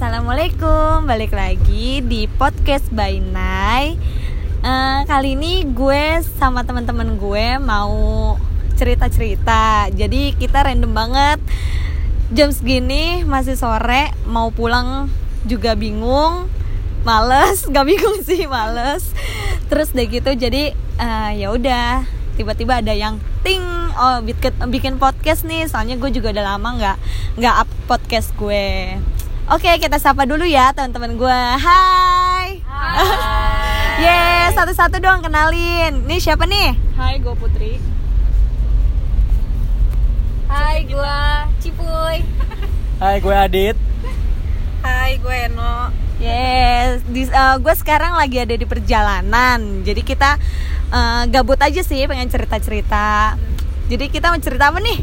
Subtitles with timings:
[0.00, 4.00] Assalamualaikum, balik lagi di podcast by Nai.
[4.64, 8.32] Eh, kali ini gue sama teman-teman gue mau
[8.80, 9.92] cerita-cerita.
[9.92, 11.36] Jadi kita random banget.
[12.32, 15.12] Jam segini masih sore, mau pulang
[15.44, 16.48] juga bingung,
[17.04, 19.12] males, gak bingung sih males.
[19.68, 22.08] Terus deh gitu, jadi eh, ya udah
[22.40, 23.60] tiba-tiba ada yang ting
[24.00, 26.96] oh bikin bikin podcast nih soalnya gue juga udah lama nggak
[27.36, 28.96] nggak up podcast gue
[29.50, 32.62] oke kita sapa dulu ya teman-teman gue hai
[34.00, 36.08] Yes, satu-satu dong kenalin.
[36.08, 36.72] Nih siapa nih?
[36.96, 37.76] Hai, gue Putri.
[40.48, 42.24] Hai, gua Cipuy.
[42.96, 43.76] Hai, gue Adit.
[44.80, 45.92] Hai, gue Eno.
[46.16, 49.84] Yes, di, eh, gue sekarang lagi ada di perjalanan.
[49.84, 50.40] Jadi kita
[50.96, 53.36] eh, gabut aja sih, pengen cerita-cerita.
[53.92, 54.96] Jadi kita mau cerita apa nih?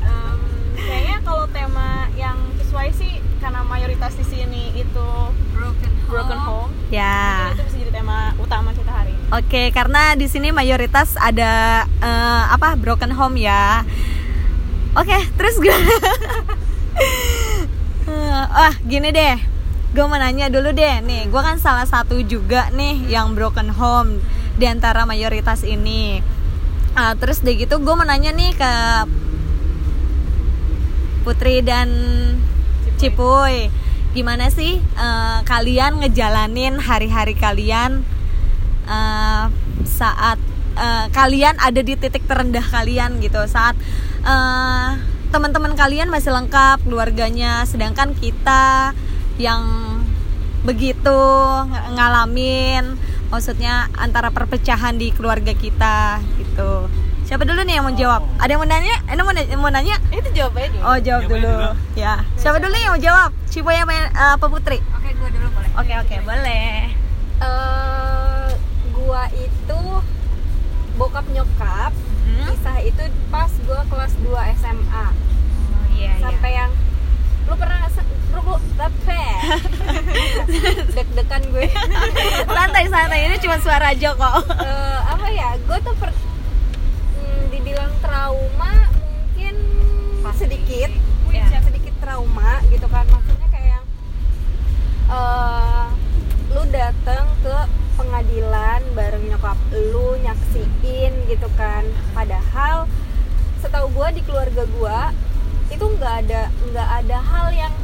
[0.00, 0.40] Em,
[0.80, 5.08] kayaknya kalau tema yang sesuai sih karena mayoritas di sini itu
[5.54, 6.70] Broken broken home.
[6.88, 7.50] Ya.
[7.54, 9.26] Itu bisa jadi tema utama kita hari ini.
[9.34, 13.82] Oke, karena di sini mayoritas ada eh, apa broken home ya.
[14.96, 15.74] Oke, terus gue.
[18.62, 19.36] ah, gini deh.
[19.88, 24.20] Gue mau nanya dulu deh, nih, gue kan salah satu juga nih yang broken home
[24.60, 26.20] di antara mayoritas ini.
[26.92, 28.72] Ah, terus deh gitu, gue mau nanya nih ke
[31.24, 31.88] Putri dan
[32.98, 33.70] Cipuy,
[34.10, 38.02] gimana sih eh, kalian ngejalanin hari-hari kalian
[38.90, 39.44] eh,
[39.86, 40.42] saat
[40.74, 43.38] eh, kalian ada di titik terendah kalian gitu?
[43.46, 43.78] Saat
[44.26, 44.88] eh,
[45.30, 48.90] teman-teman kalian masih lengkap keluarganya sedangkan kita
[49.38, 49.62] yang
[50.66, 51.20] begitu
[51.70, 52.98] ng- ngalamin
[53.30, 56.90] maksudnya antara perpecahan di keluarga kita gitu
[57.28, 58.24] siapa dulu nih yang mau jawab?
[58.40, 58.96] Ada yang mau nanya?
[59.04, 59.96] Ada mau nanya, mau nanya?
[60.08, 60.82] Itu jawabannya dulu.
[60.88, 61.52] oh jawab dulu.
[61.92, 62.24] ya.
[62.40, 63.30] Siapa dulu yang mau jawab?
[63.52, 64.80] Ciboy apa eh, apa Putri.
[64.96, 65.70] Oke, gue dulu boleh.
[65.76, 66.72] oke oke boleh.
[67.44, 68.48] Eh,
[68.96, 69.80] gua itu
[70.96, 71.92] bokap nyokap.
[72.24, 72.48] Hmm?
[72.48, 75.06] Kisah itu pas gua kelas 2 SMA.
[75.12, 76.72] oh iya Sampai yang
[77.44, 77.88] lu pernah
[78.32, 79.20] lu lu tapi
[80.96, 81.66] deg-degan gue.
[82.48, 83.20] Santai santai.
[83.28, 84.34] Ini cuma suara aja kok.
[84.64, 85.58] Eh, apa ya?
[85.66, 86.12] Gue tuh per,
[88.08, 89.54] trauma mungkin
[90.34, 90.90] sedikit
[91.28, 91.60] Ya.
[91.60, 93.84] sedikit trauma gitu kan maksudnya kayak yang
[95.08, 95.86] eh,
[96.48, 97.56] lu datang ke
[97.94, 102.88] pengadilan bareng nyokap lu nyaksiin gitu kan padahal
[103.58, 104.98] setahu gue di keluarga gue
[105.68, 107.74] itu nggak ada nggak ada hal yang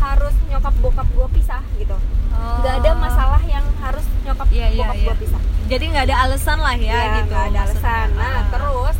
[0.00, 1.96] harus nyokap bokap gue pisah gitu
[2.32, 4.54] nggak ada masalah yang harus nyokap Oh.
[4.56, 5.04] Iya, iya, bokap iya.
[5.04, 8.42] gue pisah jadi nggak ada alasan lah ya, ya, gitu ada alasan nah Ah.
[8.48, 8.96] terus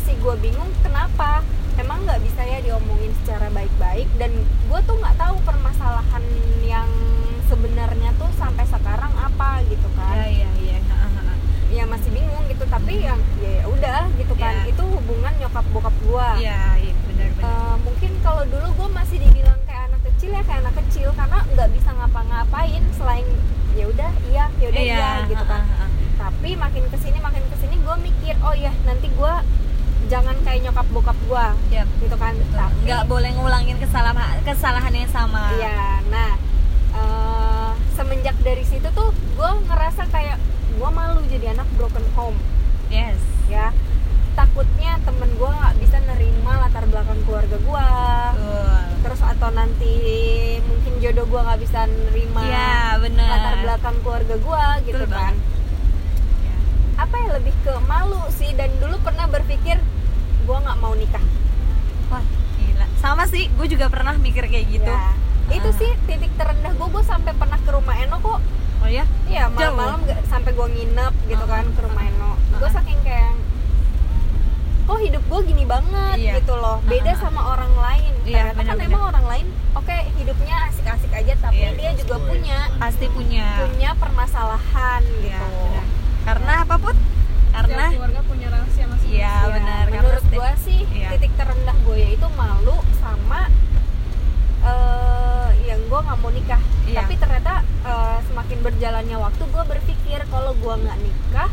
[0.00, 1.44] masih gue bingung kenapa?
[1.76, 4.08] Emang nggak bisa ya diomongin secara baik-baik?
[4.16, 6.24] Dan gue tuh nggak tahu permasalahan
[6.64, 6.88] yang
[7.52, 10.24] sebenarnya tuh sampai sekarang apa gitu kan.
[10.24, 11.36] Ya iya iya ha, ha.
[11.68, 12.64] ya masih bingung gitu.
[12.64, 14.64] Tapi yang ya ya udah gitu kan.
[14.64, 14.72] Ya.
[14.72, 17.52] itu hubungan nyokap bokap gue iya iya benar benar.
[17.52, 21.08] Eh, mungkin kalau dulu gue masih dibilang kayak anak kecil ya kayak anak kecil.
[21.12, 23.28] Karena nggak bisa ngapa-ngapain selain
[23.76, 25.60] ya udah iya ya udah iya, gitu kan.
[25.60, 25.86] ha, ha, ha.
[26.18, 29.34] tapi makin ke sini makin ke sini gue mikir oh ya nanti gue
[30.10, 32.34] jangan kayak nyokap bokap gue Yap, gitu kan.
[32.34, 35.54] Tapi nggak boleh ngulangin kesalahan kesalahan yang sama.
[35.54, 36.30] Iya nah
[36.90, 40.36] eh, semenjak dari situ tuh gue ngerasa kayak
[40.74, 42.38] gue malu jadi anak broken home.
[42.90, 43.22] Yes.
[43.46, 43.70] Ya
[44.34, 47.86] takutnya temen gue nggak bisa nerima latar belakang keluarga gue
[48.34, 48.78] betul.
[49.00, 49.94] Terus atau nanti
[50.64, 53.26] mungkin jodoh gue nggak bisa nerima iya benar.
[53.30, 55.34] latar belakang keluarga gue gitu Betul kan.
[55.34, 55.36] banget.
[56.40, 56.56] Ya.
[57.00, 58.50] apa ya lebih ke malu sih.
[58.58, 59.78] Dan dulu pernah berpikir
[60.40, 61.24] gue nggak mau nikah.
[62.08, 62.24] Wah
[62.56, 62.86] gila.
[62.96, 64.88] Sama sih gue juga pernah mikir kayak gitu.
[64.88, 65.14] Ya,
[65.52, 65.76] itu Ah.
[65.76, 68.40] sih titik terendah gue gue sampai pernah ke rumah Eno kok.
[68.80, 69.04] Oh ya?
[69.26, 71.50] Iya malam-malam sampai gue nginep gitu Ah.
[71.52, 72.30] kan ke rumah Eno.
[72.52, 73.34] Gue saking kayak
[74.82, 76.16] kok hidup gue gini banget?
[76.18, 76.32] Iya.
[76.36, 76.82] gitu loh.
[76.84, 77.16] Beda Ah.
[77.16, 78.12] sama orang lain.
[78.20, 81.70] Iya, ternyata kan emang orang lain oke hidupnya asik-asik aja tapi Iya.
[81.72, 83.46] dia juga punya pasti punya.
[83.60, 85.46] punya permasalahan Iya, gitu.
[85.46, 85.86] benar.
[86.20, 86.96] karena apa put
[87.50, 89.10] karena Setiap keluarga punya rahasia masing-masing.
[89.10, 91.08] iya Ya, benar menurut gue sih Iya.
[91.12, 93.40] titik terendah gue yaitu malu sama
[94.60, 97.00] eh yang gue nggak mau nikah Iya.
[97.00, 97.52] tapi ternyata
[97.82, 101.50] eh, semakin berjalannya waktu gue berpikir kalau gue nggak nikah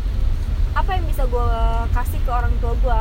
[0.72, 1.46] apa yang bisa gue
[1.90, 3.00] kasih ke orang tua gue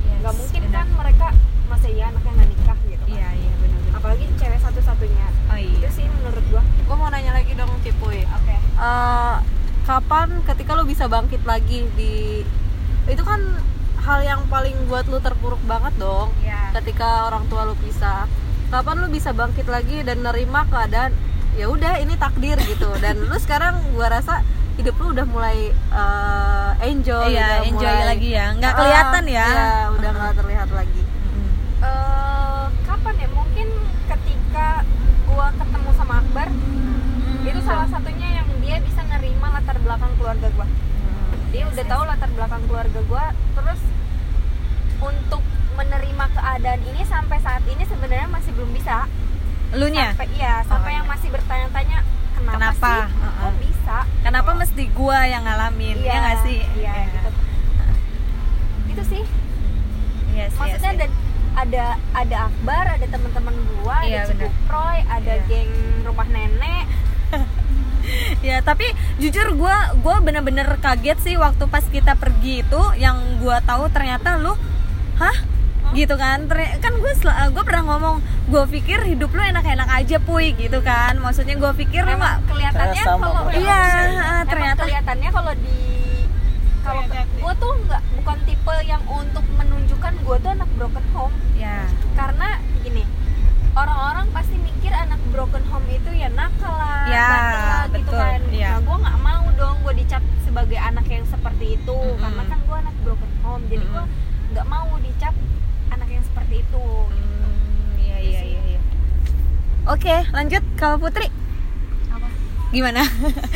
[0.00, 0.74] Yes, nggak mungkin benar.
[0.74, 1.26] kan mereka
[1.66, 5.74] masa iya anaknya nggak nikah gitu kan iya iya benar apalagi cewek satu-satunya oh iya
[5.76, 8.24] itu sih menurut gue Gue mau nanya lagi dong Cipuy.
[8.24, 9.36] oke Eh,
[9.88, 12.44] kapan ketika lu bisa bangkit lagi di
[13.06, 13.40] itu kan
[13.98, 18.28] hal yang paling buat lu terpuruk banget dong ya ketika orang tua lu pisah
[18.68, 21.16] kapan lu bisa bangkit lagi dan nerima keadaan
[21.56, 22.86] ya udah ini takdir gitu.
[23.02, 24.44] Dan lu sekarang gua rasa
[24.76, 25.58] hidup lu udah mulai
[25.90, 28.46] uh, enjoy Iya, udah enjoy mulai- lagi ya.
[28.54, 29.46] Nggak Ah, kelihatan ya.
[29.48, 31.02] iya, udah nggak terlihat lagi.
[31.80, 33.28] Eh, kapan ya?
[33.32, 33.68] Mungkin
[34.06, 34.68] ketika
[35.26, 36.48] gua ketemu sama Akbar
[37.40, 39.00] itu salah satunya yang dia bisa
[39.38, 40.66] nerima latar belakang keluarga gua.
[41.54, 43.24] Dia udah tahu latar belakang keluarga gua
[43.54, 43.80] terus
[44.98, 45.42] untuk
[45.78, 49.06] menerima keadaan ini sampai saat ini sebenarnya masih belum bisa.
[49.78, 51.98] Lu nya sampai iya sampai Oh, yang masih bertanya-tanya
[52.34, 52.90] kenapa, Kenapa?
[52.90, 53.38] sih Heeh.
[53.38, 53.96] kok bisa?
[54.26, 55.96] Kenapa mesti gua yang ngalamin?
[56.02, 56.58] Iya ya nggak sih?
[56.74, 57.30] iya gitu.
[58.90, 59.22] Itu sih.
[60.34, 60.98] Yes, yes, maksudnya yes.
[60.98, 61.06] ada
[61.58, 64.34] ada ada Akbar ada teman-teman gua Iya, ada.
[64.34, 65.46] Cibuproy ada Iya.
[65.46, 65.70] geng
[66.02, 66.90] rumah nenek
[68.48, 68.86] ya tapi
[69.18, 74.38] jujur gue gue bener-bener kaget sih waktu pas kita pergi itu yang gue tahu ternyata
[74.38, 74.54] lu
[75.18, 75.36] hah?
[75.88, 78.20] Gitu kan kan gue gue pernah ngomong
[78.52, 81.16] gue pikir hidup lu enak-enak aja puy gitu kan.
[81.16, 84.82] Maksudnya gue pikir lu nggak kelihatannya kalau iya Emang ternyata.
[84.84, 85.76] kelihatannya kalau di
[86.84, 87.40] kalau Kelihatan.
[87.40, 91.36] gue tuh nggak bukan tipe yang untuk menunjukkan gue tuh anak broken home.
[91.56, 92.48] Ya karena
[92.84, 93.04] gini
[93.72, 98.40] orang-orang pasti mikir anak broken home itu ya nakal lah, Ya, lah, gitu betul, kan.
[98.48, 98.70] iya.
[98.72, 102.16] Nah, gue nggak mau dong gue dicap sebagai anak yang seperti itu, Mm-mm.
[102.16, 104.50] karena kan gue anak broken home, jadi gue Mm-mm.
[104.56, 105.34] nggak mau dicap
[105.92, 106.86] anak yang seperti itu.
[107.12, 108.80] Hmm, iya iya iya iya
[109.88, 111.32] oke lanjut kalau Putri
[112.12, 112.28] Apa?
[112.68, 113.02] gimana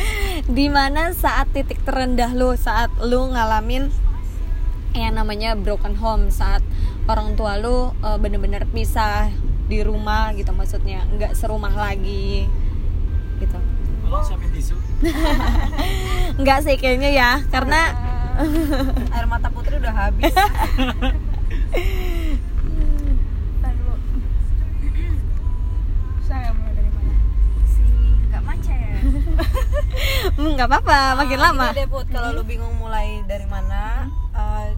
[0.57, 3.93] di mana saat titik terendah lu saat lu ngalamin
[4.97, 6.65] yang namanya broken home saat
[7.05, 9.29] orang tua lu eh, bener-bener pisah
[9.69, 12.62] di rumah gitu maksudnya nggak serumah lagi gitu
[14.13, 14.77] Tolong siapin tisu.
[16.45, 17.97] nggak sih kayaknya ya karena
[19.09, 20.29] Air mata putri udah habis.
[23.57, 23.97] Tahan dulu.
[26.21, 27.13] Saya mulai dari mana?
[27.65, 27.81] si
[28.29, 29.01] nggak macet.
[30.37, 34.77] hmm, nggak apa-apa makin lama Gini deh Put, kalau lu bingung mulai dari mana, eh,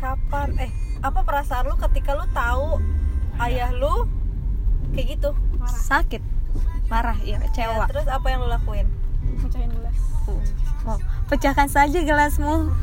[0.00, 0.72] kapan, eh
[1.04, 2.80] apa perasaan lu ketika lu tahu
[3.36, 4.08] ayah lu
[4.96, 5.36] kayak gitu?
[5.68, 6.24] sakit
[6.86, 7.84] marah ya Ya, kecewa.
[7.88, 8.86] terus apa yang lu lakuin?
[9.40, 9.96] Pecahin gelas.
[10.82, 10.98] Wow,
[11.30, 12.74] pecahkan saja gelasmu.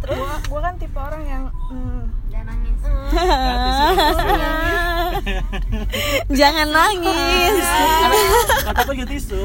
[0.00, 0.16] Terus?
[0.16, 2.02] Gua, gua kan tipe orang yang hmm,
[2.32, 2.78] Jangan nangis.
[6.40, 7.56] Jangan nangis.
[8.64, 9.44] Kata aku gitu tisu.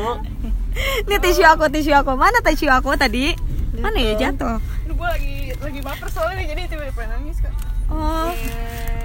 [1.05, 2.15] ini tisu aku tisu aku.
[2.15, 3.35] Mana tisu aku tadi?
[3.79, 4.59] Mana ya jatuh?
[4.91, 7.51] Gua lagi lagi baper soalnya jadi tiba-tiba nangis kak.
[7.91, 8.31] Oh.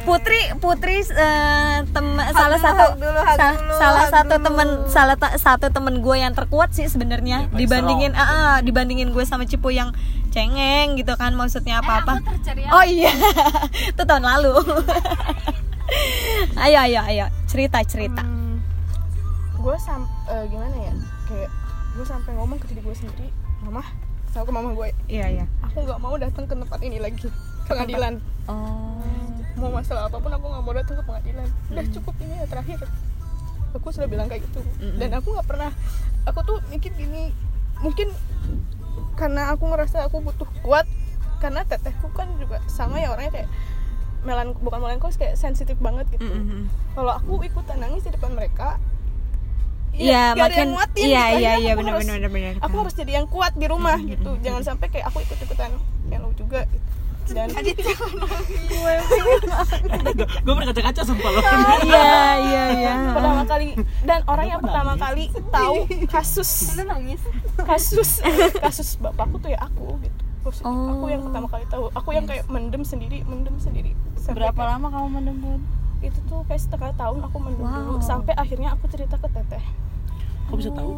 [0.07, 4.45] Putri Putri tem- salah dulu, satu dulu, sa- dulu, salah satu dulu.
[4.47, 9.11] temen salah ta- satu temen gue yang terkuat sih sebenarnya paling dibandingin ah ah, dibandingin
[9.11, 9.91] gue sama Cipu yang
[10.31, 12.15] cengeng gitu kan maksudnya apa apa
[12.47, 13.11] Eh, oh iya.
[13.91, 14.55] Itu tahun lalu.
[16.57, 17.27] Ayo ayo ayo.
[17.47, 18.23] Cerita cerita.
[18.23, 18.59] Hmm,
[19.57, 20.93] gue sam eh, gimana ya?
[21.25, 21.51] Kayak
[21.95, 23.29] gue sampai ngomong ke diri gue sendiri.
[23.61, 23.83] Mama
[24.29, 25.45] sama ke mama gue iya iya.
[25.63, 27.27] Aku nggak mau datang ke tempat ini lagi
[27.67, 28.15] pengadilan
[28.47, 29.03] oh
[29.57, 32.79] mau masalah apa pun aku nggak mau datang ke pengadilan udah cukup ini ya terakhir
[33.73, 34.97] aku sudah bilang kayak gitu Mm-mm.
[34.97, 35.71] dan aku nggak pernah
[36.25, 37.33] aku tuh mikir gini
[37.81, 38.09] mungkin
[39.17, 40.85] karena aku ngerasa aku butuh kuat
[41.39, 43.49] karena tetehku kan juga sama ya orangnya kayak
[44.25, 46.69] melan bukan melankos kayak sensitif banget gitu Mm-mm.
[46.93, 48.77] kalau aku ikutan nangis di depan mereka
[49.97, 51.41] Iya, ada makin yang iya gitu.
[51.41, 52.55] iya iya benar benar benar.
[52.61, 55.73] aku harus jadi yang kuat di rumah gitu jangan sampai kayak aku ikut ikutan
[56.13, 56.85] kayak lo juga gitu.
[57.29, 57.49] Dan
[60.39, 61.41] Gue pernah kaca-kaca sumpah lo.
[61.83, 62.93] Iya iya iya.
[63.11, 63.67] pertama kali
[64.03, 67.21] dan orang yang pertama kali tahu kasus nangis.
[67.59, 68.11] kasus
[68.57, 70.23] kasus bapakku tuh ya aku gitu
[70.63, 70.95] Oh.
[70.95, 74.71] aku yang pertama kali tahu aku yang kayak mendem sendiri mendem sendiri Sampai Berapa kayak-
[74.73, 75.61] lama kamu mendem Bun?
[75.99, 77.75] itu tuh kayak setengah tahun aku mendem Wow.
[77.89, 79.65] dulu sampai akhirnya aku cerita ke teteh
[80.47, 80.93] Kok bisa tahu?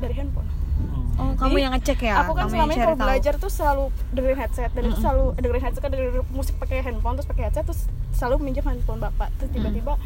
[0.00, 0.48] dari handphone
[0.80, 1.10] Oh.
[1.20, 2.14] Oh, kamu Jadi, yang ngecek ya?
[2.24, 3.84] aku kan kamu selama ini kalau belajar tuh selalu
[4.16, 7.64] dengerin headset dan itu selalu dengerin headset kan dengerin musik pakai handphone terus pakai headset
[7.68, 7.82] terus
[8.16, 10.00] selalu minjem handphone bapak terus tiba-tiba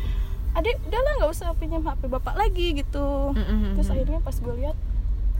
[0.58, 3.78] adek udahlah nggak usah pinjam hp bapak lagi gitu Mm-mm.
[3.78, 4.76] terus akhirnya pas gue lihat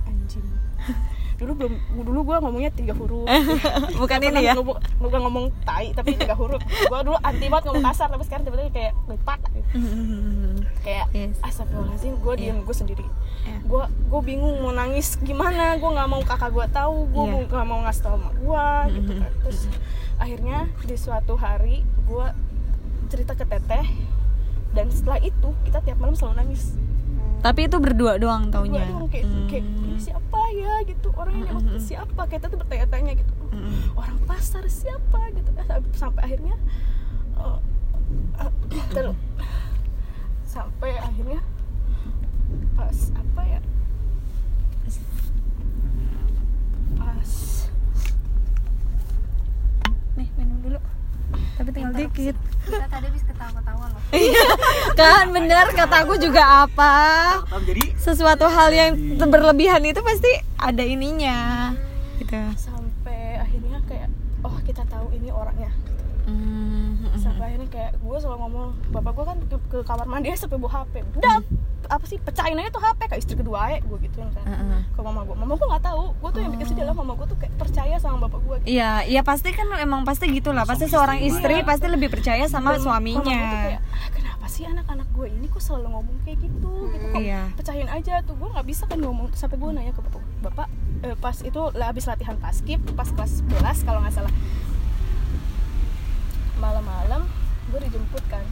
[0.06, 0.46] anjing
[1.34, 3.26] dulu belum dulu gue ngomongnya tiga huruf.
[4.00, 4.54] Bukan ini ya?
[4.54, 6.58] ngomong- bukan ngomong tai tapi tiga huruf.
[6.62, 9.38] Gue dulu anti banget ngomong kasar tapi sekarang tiba-tiba kayak lepak
[10.80, 11.36] kayak Yes.
[11.40, 13.06] astagfirullahaladzim gue diem gue sendiri.
[13.62, 17.46] Gue gue bingung mau nangis gimana gue nggak mau kakak gue tahu gue Iya.
[17.46, 19.32] nggak mau ngasih tau sama gue gitu kan.
[19.42, 19.60] Terus
[20.14, 22.26] akhirnya di suatu hari gue
[23.06, 23.86] cerita ke teteh
[24.70, 26.74] dan setelah itu kita tiap malam selalu nangis
[27.44, 28.88] Tapi itu berdua doang taunya.
[28.88, 30.80] doang kayak, kayak ini siapa ya?
[30.88, 31.12] gitu.
[31.12, 32.24] Orang ini maksudnya siapa?
[32.24, 33.32] Kita tuh bertanya-tanya gitu.
[33.52, 33.92] Mm-mm.
[34.00, 35.28] orang pasar siapa?
[35.36, 35.52] gitu.
[35.52, 36.56] Eh, sampai, sampai akhirnya
[37.36, 37.58] eh,
[38.40, 38.50] eh,
[38.90, 39.16] terus
[41.14, 41.40] akhirnya
[42.74, 43.60] pas apa ya
[46.98, 47.32] pas
[50.18, 50.80] nih minum dulu
[52.14, 54.00] dikit kita tadi habis ketawa-ketawa loh.
[54.98, 56.94] Kan bener kata aku juga apa?
[57.66, 61.74] Jadi sesuatu hal yang berlebihan itu pasti ada ininya
[62.22, 62.38] gitu.
[62.54, 64.08] sampai akhirnya kayak
[64.46, 65.74] oh kita tahu ini orangnya.
[65.74, 66.02] Gitu.
[66.30, 70.56] Hmm, sampai akhirnya kayak gue selalu ngomong bapak gue kan ke, ke kamar mandi sampai
[70.56, 71.42] bawa HP udah
[71.86, 74.80] apa sih pecahin aja tuh HP kayak istri kedua aja gue gituin kan Heeh.
[74.86, 77.26] ke mama gue mama gue nggak tahu gue tuh yang bikin sedih adalah mama gue
[77.26, 78.68] tuh kayak percaya sama bapak gue gitu.
[78.70, 80.64] Iya, iya pasti kan emang pasti gitulah.
[80.64, 81.54] Pasti Sama seorang istri.
[81.54, 83.40] istri pasti lebih percaya sama Dan Mama gue tuh suaminya.
[83.62, 87.42] kayak "Ah, kenapa sih anak-anak gue ini kok selalu ngomong kayak gitu gitu kok Iya.
[87.54, 90.68] pecahin aja tuh gue nggak bisa kan ngomong sampai gue nanya ke bapak bapak
[91.02, 94.32] eh, pas itu lah habis latihan paskib pas kelas 11 kalau nggak salah
[96.56, 97.22] malam-malam
[97.66, 98.44] gue dijemput kan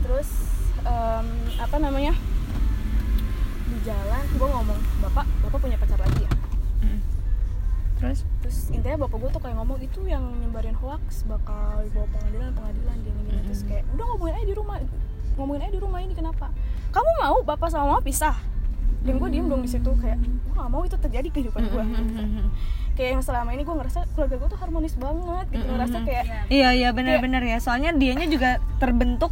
[0.00, 0.28] terus
[0.84, 1.26] em,
[1.56, 2.12] apa namanya?
[3.64, 6.30] Di jalan gue ngomong bapak bapak punya pacar lagi ya?
[7.94, 8.20] Terus?
[8.42, 12.96] Terus intinya bapak gue tuh kayak ngomong itu yang nyebarin hoax bakal dibawa pengadilan pengadilan
[13.00, 14.76] gini gini terus kayak udah ngomongin aja di rumah
[15.34, 16.46] ngomongin aja di rumah ini kenapa?
[16.92, 18.36] Kamu mau bapak sama mama pisah.
[19.04, 21.84] Dan gue diem dong di situ kayak gue gak mau itu terjadi di kehidupan gue
[22.96, 26.68] kayak yang selama ini gue ngerasa keluarga gue tuh harmonis banget gitu ngerasa kayak Iya
[26.72, 27.60] iya benar-benar ya.
[27.60, 29.28] Soalnya dianya juga terbentuk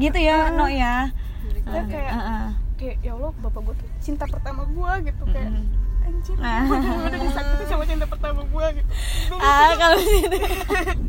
[0.00, 1.12] gitu ya, no ya.
[1.44, 2.46] kita kayak Heeh.
[2.74, 5.52] kayak ya allah bapak gue tuh cinta pertama gue gitu kayak
[6.00, 8.88] anjir gue bener-bener disakiti sama cinta pertama gue gitu
[9.36, 10.36] Ah kalau gitu.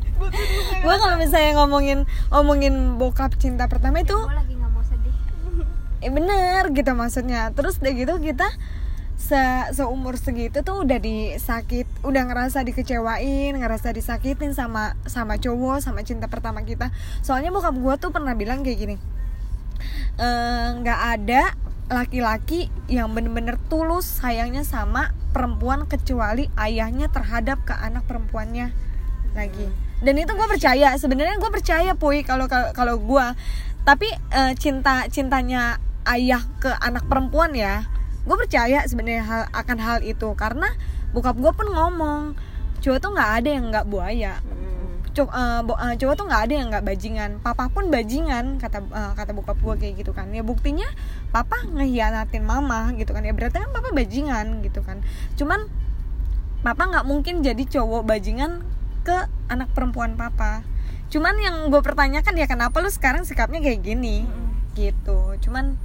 [0.85, 5.15] gue kalau misalnya ngomongin ngomongin bokap cinta pertama itu gue lagi nggak mau sedih
[6.01, 7.49] eh bener gitu maksudnya.
[7.53, 8.47] Terus udah gitu kita
[9.21, 9.37] se
[9.77, 16.25] seumur segitu tuh udah disakit, udah ngerasa dikecewain, ngerasa disakitin sama sama cowok, sama cinta
[16.25, 16.89] pertama kita.
[17.21, 18.95] Soalnya bokap gue tuh pernah bilang kayak gini,
[20.17, 21.53] "Eh, nggak ada
[21.91, 28.73] laki-laki yang bener-bener tulus sayangnya sama perempuan kecuali ayahnya terhadap ke anak perempuannya.
[29.37, 29.67] Lagi.
[30.01, 33.27] Dan itu gue percaya sebenarnya gue percaya puy kalau kalau- gue
[33.85, 35.77] tapi eh, cinta cintanya
[36.09, 37.85] ayah ke anak perempuan ya
[38.21, 40.69] gue percaya sebenarnya hal akan hal itu karena
[41.11, 42.21] bokap gue pun ngomong
[42.81, 44.33] cowok tuh nggak ada yang nggak buaya.
[45.11, 47.31] Cok- eh, bo- eh, cowok tuh nggak ada yang nggak bajingan.
[47.43, 50.31] Papa pun bajingan kata eh, kata bokap gue kayak gitu kan.
[50.33, 50.87] Ya buktinya
[51.35, 53.21] papa ngehianatin mama gitu kan.
[53.21, 55.03] Ya berarti kan papa bajingan gitu kan.
[55.35, 55.67] Cuman
[56.65, 58.63] papa nggak mungkin jadi cowok bajingan
[59.03, 59.17] ke
[59.49, 60.63] anak perempuan papa.
[61.11, 64.23] Cuman yang gue pertanyakan ya kenapa lu sekarang sikapnya kayak gini?
[64.79, 65.19] Gitu.
[65.43, 65.75] Cuman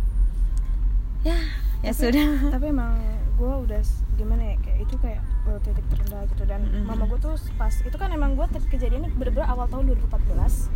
[1.27, 1.35] ya
[1.87, 2.27] ya sudah.
[2.55, 2.99] tapi emang
[3.37, 3.83] gue udah
[4.17, 6.43] gimana ya kayak itu kayak uh, titik terendah gitu.
[6.43, 6.85] Dan Mm-mm.
[6.85, 10.73] mama gue tuh pas itu kan emang gue kejadiannya bener-bener awal tahun 2014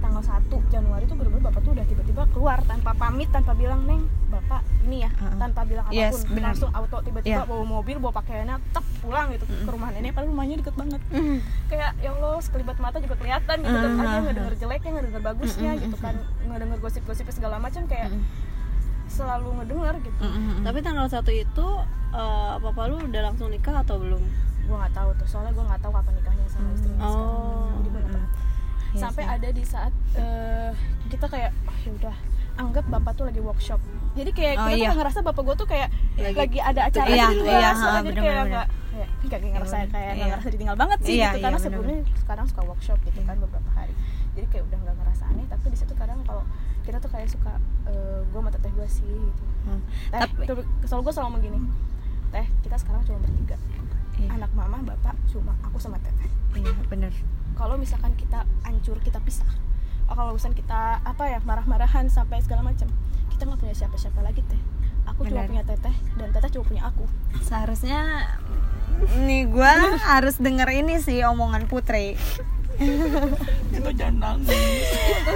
[0.00, 0.40] tanggal 1
[0.70, 5.04] Januari tuh bener-bener bapak tuh udah tiba-tiba keluar tanpa pamit tanpa bilang neng bapak ini
[5.04, 5.36] ya Uh-uh.
[5.36, 6.00] tanpa bilang apa pun.
[6.00, 7.44] Yes, langsung auto tiba-tiba Iya.
[7.44, 11.00] bawa mobil bawa pakaiannya tep pulang gitu ke rumah nenek padahal rumahnya deket banget.
[11.68, 14.08] Kayak ya Allah sekelibat mata juga kelihatan gitu dan Uh-huh.
[14.08, 16.14] aja ngedenger jeleknya ngedenger bagusnya gitu kan.
[16.42, 18.08] Ngedenger gosip-gosip segala macam kayak
[19.10, 20.22] selalu ngedenger gitu.
[20.62, 21.66] Tapi tanggal satu itu
[22.12, 24.22] eh, papa lu udah langsung nikah atau belum?
[24.60, 27.10] gue nggak tahu tuh soalnya gue nggak tahu kapan nikahnya sama istrinya Oh.
[27.10, 28.26] sekarang jadi gue nggak tahu.
[28.90, 29.32] Iya sampai sih.
[29.34, 30.70] ada di saat eh,
[31.06, 32.16] kita kayak oh ya udah
[32.56, 33.80] anggap bapak tuh lagi workshop.
[34.10, 34.78] Jadi kayak Oh, kita iya.
[34.78, 37.70] tuh nggak ngerasa bapak gue tuh kayak lagi, Lagi ada acara Iya, gitu iya, ya
[37.72, 40.26] ha, jadi bener, kayak nggak kayak nggak ngerasa kayak nggak Iya.
[40.30, 41.34] ngerasa ditinggal banget sih Iya, gitu.
[41.34, 43.94] iya, karena sebelumnya sekarang suka workshop gitu kan beberapa hari.
[44.30, 46.42] Jadi kayak udah nggak ngerasa aneh tapi di situ kadang kalau
[46.82, 47.52] kita tuh kayak suka
[48.30, 49.42] gue sama teteh gue sih gitu.
[49.66, 49.80] Hmm.
[50.10, 51.58] teh Tapi- selalu gue selalu ngomong gini
[52.30, 53.56] teh kita sekarang cuma bertiga.
[54.14, 54.36] Iya.
[54.36, 56.28] anak mama bapak cuma aku sama teteh.
[56.54, 57.08] Iya bener.
[57.56, 59.48] Kalau misalkan kita hancur kita pisah.
[60.06, 62.90] Oh, kalau misalkan kita apa ya marah-marahan sampai segala macam
[63.32, 64.60] kita nggak punya siapa-siapa lagi teh.
[65.08, 65.48] Aku cuma Benar.
[65.48, 67.04] punya teteh dan teteh cuma punya aku.
[67.40, 68.28] Seharusnya
[69.00, 69.72] nih gue
[70.04, 72.20] harus denger ini sih omongan putri
[73.76, 74.56] Itu jangan nangis.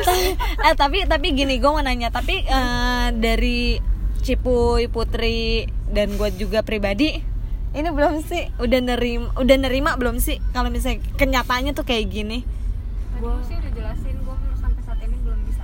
[0.67, 2.09] eh tapi tapi gini gue mau nanya.
[2.09, 3.79] Tapi eh, dari
[4.25, 7.35] Cipuy Putri dan gue juga pribadi
[7.75, 8.55] ini belum sih.
[8.57, 10.39] udah nerima udah nerima belum sih?
[10.55, 12.47] Kalau misalnya kenyataannya tuh kayak gini.
[12.47, 15.63] Tadi gue sih udah jelasin gue sampai saat ini belum bisa.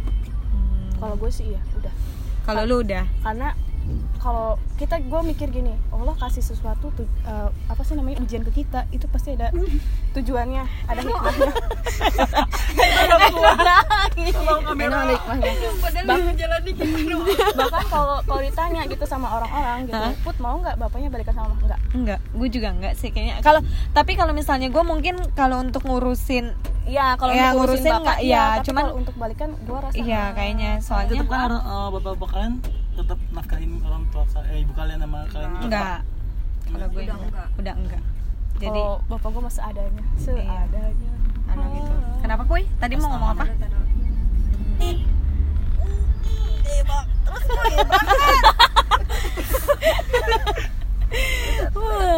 [0.99, 1.95] Kalau gue sih iya udah.
[2.45, 3.05] Kalau lu udah?
[3.23, 3.55] karena
[4.21, 8.53] kalau kita gue mikir gini Allah kasih sesuatu tuh eh, apa sih namanya ujian ke
[8.55, 9.49] kita itu pasti ada
[10.13, 11.51] tujuannya ada hikmahnya.
[16.61, 17.17] Gitu
[17.53, 20.13] bahkan kalau kalau ditanya gitu sama orang-orang gitu Hah?
[20.21, 23.41] put mau nggak bapaknya balikan sama mama enggak enggak gue juga enggak sih kayaknya.
[23.41, 23.61] Kalau
[23.91, 28.45] tapi kalau misalnya gue mungkin kalau untuk ngurusin Iya, kalau Ya, ngurusin nggak, iya, ya,
[28.59, 32.55] tapi cuman- untuk balikan gue rasa iya kayaknya soalnya tetap kan orang eh, bapak-bapak kalian
[33.01, 35.99] tetap nafkahin orang tua eh, ibu kalian sama kalian juga, enggak.
[36.63, 37.27] Kalau gue Udah enggak.
[37.27, 37.49] enggak.
[37.59, 38.03] udah enggak.
[38.57, 40.05] Jadi kalau bapak gue masih adanya.
[40.17, 41.13] Seadanya.
[41.49, 41.93] Anu gitu.
[42.21, 43.45] Kenapa kuy tadi mau ngomong apa?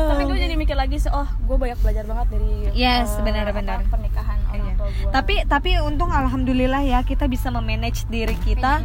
[0.04, 3.80] Tapi gue jadi mikir lagi sih oh gue banyak belajar banget dari Yes, eh, benar-benar.
[3.88, 4.74] pernikahan orang Iya.
[4.76, 5.10] tua gue.
[5.10, 8.84] Tapi tapi untung alhamdulillah ya kita bisa memanage diri kita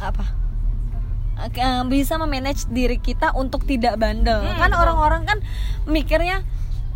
[0.00, 0.24] apa?
[1.36, 4.40] Eh, bisa memanage diri kita untuk tidak bandel.
[4.56, 5.38] Kan orang-orang kan
[5.84, 6.40] mikirnya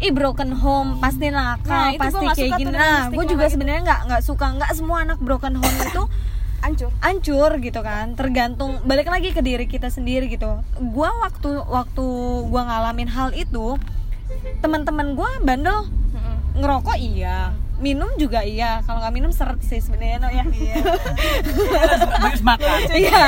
[0.00, 2.72] ih broken home pasti nakal Nah, pasti kayak gini.
[2.72, 4.46] nah gue juga sebenarnya nggak nggak suka.
[4.56, 6.02] Nggak semua anak broken home itu
[6.64, 6.88] hancur.
[7.04, 8.16] hancur gitu kan.
[8.16, 10.48] Tergantung balik lagi ke diri kita sendiri gitu.
[10.88, 12.04] Gua waktu waktu
[12.48, 13.76] gua ngalamin hal itu
[14.64, 15.84] teman-teman gua bandel.
[16.56, 18.84] Ngerokok iya minum juga iya.
[18.84, 20.44] Kalau nggak minum seret sih sebenarnya no ya.
[22.22, 22.78] Habis makan.
[22.92, 23.26] Iya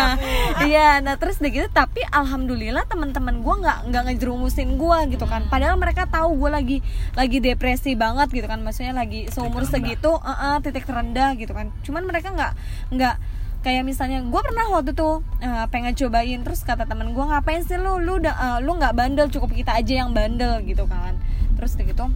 [0.69, 0.89] iya.
[1.01, 5.49] Nah terus udah gitu tapi alhamdulillah teman-teman gua nggak nggak ngejerumusin gua gitu kan.
[5.49, 6.85] Padahal mereka tahu gua lagi
[7.17, 8.61] lagi depresi banget gitu kan.
[8.61, 11.73] Maksudnya lagi seumur segitu eh, eh, titik terendah gitu kan.
[11.83, 12.53] Cuman mereka nggak
[12.93, 13.17] nggak
[13.65, 17.81] kayak misalnya gua pernah waktu tuh eh, pengen cobain terus kata temen gua ngapain sih
[17.81, 17.97] lu?
[17.99, 21.17] Lu udah lu nggak bandel cukup kita aja yang bandel gitu kan.
[21.57, 22.13] Terus gitu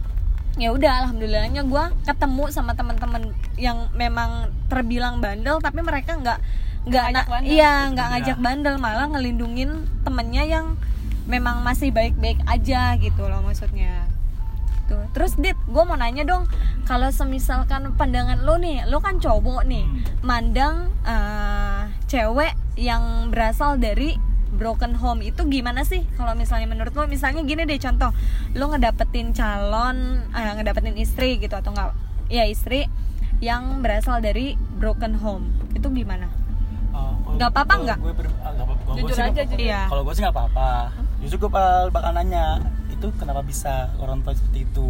[0.57, 6.39] ya udah alhamdulillahnya gue ketemu sama teman-teman yang memang terbilang bandel tapi mereka nggak
[6.83, 7.51] nggak ngajak na- bandel.
[7.51, 8.13] iya nggak Iya.
[8.15, 9.71] ngajak bandel malah ngelindungin
[10.01, 10.65] temennya yang
[11.25, 14.07] memang masih baik-baik aja gitu loh maksudnya
[14.87, 16.47] tuh terus dit gue mau nanya dong
[16.83, 19.83] kalau semisalkan pandangan lo nih lo kan cowok nih
[20.21, 24.15] mandang eh, cewek yang berasal dari
[24.57, 28.11] broken home itu gimana sih kalau misalnya menurut lo misalnya gini deh contoh
[28.51, 29.97] lo ngedapetin calon
[30.29, 31.93] eh, ngedapetin istri gitu atau enggak
[32.27, 32.89] ya istri
[33.37, 36.25] yang berasal dari broken home itu gimana
[36.89, 37.97] Oh, kalau- Nggak apa-apa nggak?
[38.97, 39.59] Jujur aja, jujur.
[39.59, 39.85] Iya.
[39.85, 40.69] kalau gue sih nggak apa-apa
[41.19, 42.57] justru gue bakal, bakal nanya
[42.89, 44.89] itu kenapa bisa orang tua seperti itu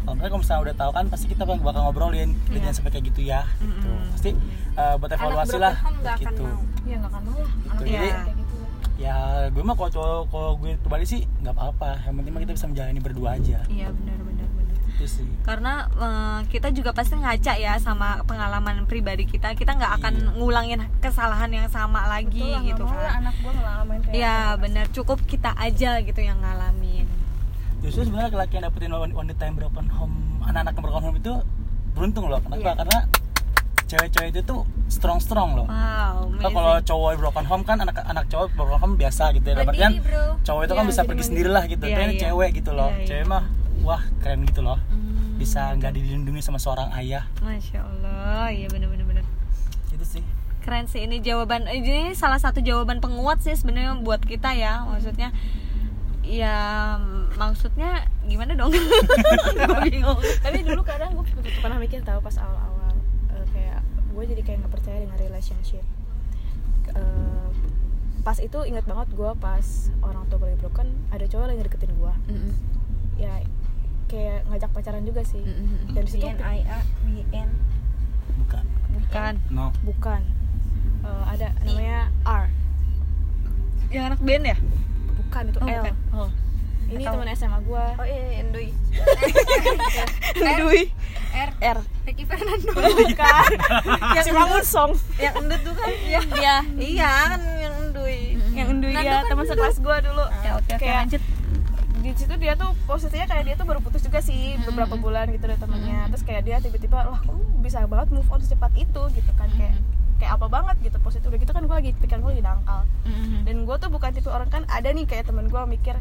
[0.00, 2.60] kalau mereka kalau misalnya udah tahu kan pasti kita bakal bakal ngobrolin kita Iya.
[2.62, 4.30] jangan sampai kayak gitu ya gitu pasti
[4.72, 6.60] eh, buat evaluasi broken lah home nggak akan gitu mau.
[6.82, 7.82] ya akan mau lah Gitu.
[7.84, 8.00] Iya.
[8.00, 8.39] gitu
[9.00, 9.16] ya
[9.48, 12.04] gue mah kalau cowok kalau gue pribadi sih nggak apa-apa.
[12.04, 13.58] Yang penting mah kita bisa menjalani berdua aja.
[13.66, 14.76] Iya benar benar benar.
[14.90, 15.28] Itu sih.
[15.40, 19.52] Karena eh, kita juga pasti ngaca ya sama pengalaman pribadi kita.
[19.54, 20.30] Kita nggak akan Iya.
[20.34, 23.10] ngulangin kesalahan yang sama lagi Betul lah, gitu kan.
[23.18, 24.60] anak gue ngalamin kayak Iya gitu.
[24.60, 24.84] benar.
[24.92, 27.08] Cukup kita aja gitu yang ngalamin.
[27.80, 31.32] Justru sebenarnya laki-laki yang dapetin wan- wanita yang broken home anak-anak yang broken home itu
[31.90, 32.36] beruntung loh.
[32.38, 32.60] Kenapa?
[32.60, 32.72] Iya.
[32.76, 32.98] karena
[33.90, 35.66] cewek-cewek itu tuh strong strong loh.
[35.66, 39.66] Wow Kan kalau cowok broken home kan anak anak cowok broken home biasa gitu ya
[39.66, 39.92] dapat kan
[40.46, 41.82] cowok itu kan Iya, bisa pergi sendiri lah gitu.
[41.82, 42.22] Tapi ini iya.
[42.30, 42.90] cewek gitu loh.
[42.94, 43.06] Iya, iya.
[43.10, 43.44] cewek mah
[43.82, 44.78] wah keren gitu loh.
[44.78, 47.26] Hmm, bisa nggak dilindungi sama seorang ayah.
[47.42, 48.48] Masya allah.
[48.54, 49.24] Iya benar benar
[50.00, 50.24] itu sih.
[50.64, 51.04] Keren sih.
[51.04, 54.86] Ini jawaban ini salah satu jawaban penguat sih sebenarnya buat kita ya.
[54.88, 55.34] Maksudnya
[56.24, 56.96] ya
[57.36, 58.72] maksudnya gimana dong?
[59.58, 60.20] Gua bingung.
[60.40, 61.26] Tapi dulu kadang gue
[61.60, 62.69] pernah mikir tahu pas awal-awal
[64.20, 65.80] gue jadi kayak nggak percaya dengan relationship.
[66.92, 67.48] Eh,
[68.20, 69.64] pas itu inget banget gue pas
[70.04, 72.14] orang tua gue broken ada cowok lagi deketin gue.
[72.28, 72.52] Mm-mm.
[73.16, 73.40] ya
[74.12, 75.40] kayak ngajak pacaran juga sih.
[75.40, 75.96] Mm-mm.
[75.96, 76.78] dan situ BNIA
[77.08, 77.48] BN
[78.44, 79.34] bukan bukan.
[79.48, 79.72] No.
[79.88, 80.20] Bukan.
[81.00, 82.44] Eh, ada namanya R.
[83.88, 84.56] Yang anak band ya?
[85.16, 85.72] Bukan itu oh, L.
[85.80, 85.96] bukan.
[86.12, 86.30] oh.
[86.90, 88.68] Ini Atau- teman SMA gue oh iya iya, Endui
[90.60, 90.82] Dui.
[91.30, 91.50] R.
[91.62, 91.78] R.
[92.02, 92.74] Ricky Fernando.
[92.74, 93.50] Bukan.
[94.12, 94.90] Yang bangun song.
[95.14, 95.88] Yang endut tuh kan?
[96.04, 99.96] Ya dia iya kan yang endui yang Undui Nah, dia itu kan teman sekelas gue
[100.04, 100.24] dulu.
[100.42, 101.22] Ya oke oke lanjut.
[102.00, 105.44] di situ dia tuh posisinya kayak dia tuh baru putus juga sih beberapa bulan gitu
[105.44, 106.10] dari temennya.
[106.10, 109.02] Terus kayak dia tiba-tiba lah kamu bisa banget move on secepat itu?
[109.12, 109.48] gitu kan.
[109.52, 109.78] Kayak
[110.16, 112.80] kayak apa banget gitu positif udah gitu kan gue lagi pikiran gue lagi dangkal.
[113.40, 115.94] Dan gue tuh bukan tipe orang kan ada nih kayak temen gue mikir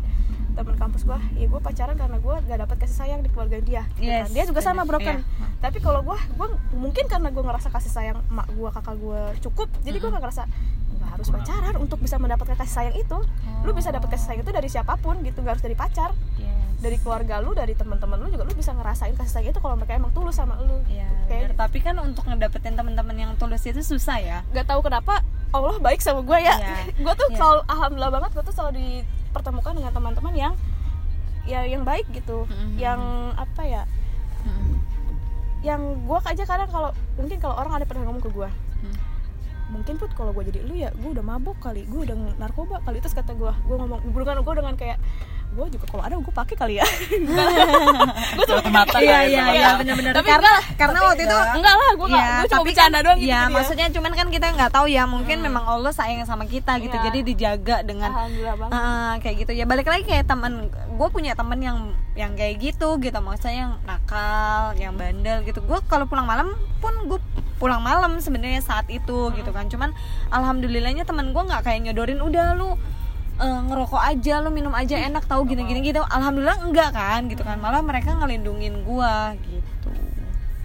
[0.60, 3.84] temen kampus gue ya gue pacaran karena gue gak dapet kasih sayang di keluarga dia
[3.94, 4.34] gitu Yes, kan.
[4.34, 5.48] dia juga sama broken Iya.
[5.58, 9.68] tapi kalau gue gue mungkin karena gue ngerasa kasih sayang emak gue kakak gue cukup
[9.80, 10.44] jadi gue gak ngerasa
[10.92, 13.18] nggak harus pacaran untuk bisa mendapatkan kasih sayang itu
[13.62, 16.12] lu bisa dapet kasih sayang itu dari siapa pun gitu gak harus dari pacar
[16.78, 19.96] dari keluarga lu dari teman-teman lu juga lu bisa ngerasain kasih sayang itu kalau mereka
[19.96, 21.58] emang tulus sama lu Iya, Kayak- bener.
[21.58, 24.38] tapi kan untuk ngedapetin teman-teman yang tulus itu susah ya.
[24.50, 25.20] nggak tahu kenapa
[25.50, 26.76] Allah baik sama gue ya Iya.
[27.04, 27.38] gue tuh Iya.
[27.38, 28.80] selalu alhamdulillah banget gue tuh selalu
[29.30, 30.54] dipertemukan dengan teman-teman yang
[31.46, 32.76] ya yang baik gitu Mhm.
[32.76, 33.02] yang
[33.36, 33.84] apa ya
[35.60, 38.96] yang gue aja kadang kalau mungkin kalau orang ada pernah ngomong ke gue Hmm.
[39.70, 42.98] mungkin put kalau gue jadi lu ya gue udah mabok kali gue udah narkoba kali
[42.98, 44.98] terus kata gue gue ngomong bukan gue dengan kayak
[45.50, 46.86] gue juga kalau ada gue pakai kali ya.
[48.38, 51.76] Gue cuma Tutup mata Iya ya, iya iya benar-benar Tapi karena karena waktu itu enggak.
[51.76, 53.56] lah gue Iya, gue cuma bercanda kan, doang gitu Iya, ke dia.
[53.58, 56.94] maksudnya cuman kan kita nggak tahu ya, mungkin memang Allah sayang sama kita gitu.
[56.94, 57.04] Iya.
[57.04, 58.12] Jadi dijaga dengan
[58.70, 59.52] Ah, kayak gitu.
[59.52, 61.78] Ya balik lagi kayak teman gue punya teman yang
[62.14, 65.60] yang kayak gitu gitu maksudnya yang nakal yang bandel gitu.
[65.60, 67.20] Gue kalau pulang malam pun gue
[67.58, 69.66] pulang malam sebenarnya saat itu gitu kan.
[69.66, 69.92] Cuman
[70.30, 72.78] alhamdulillahnya teman gue nggak kayak nyodorin udah lu
[73.40, 76.04] eh, ngerokok aja lu minum aja enak tahu gini-gini gitu.
[76.04, 77.58] Alhamdulillah enggak kan gitu kan.
[77.58, 79.16] Malah mereka ngelindungin gue
[79.48, 79.90] gitu.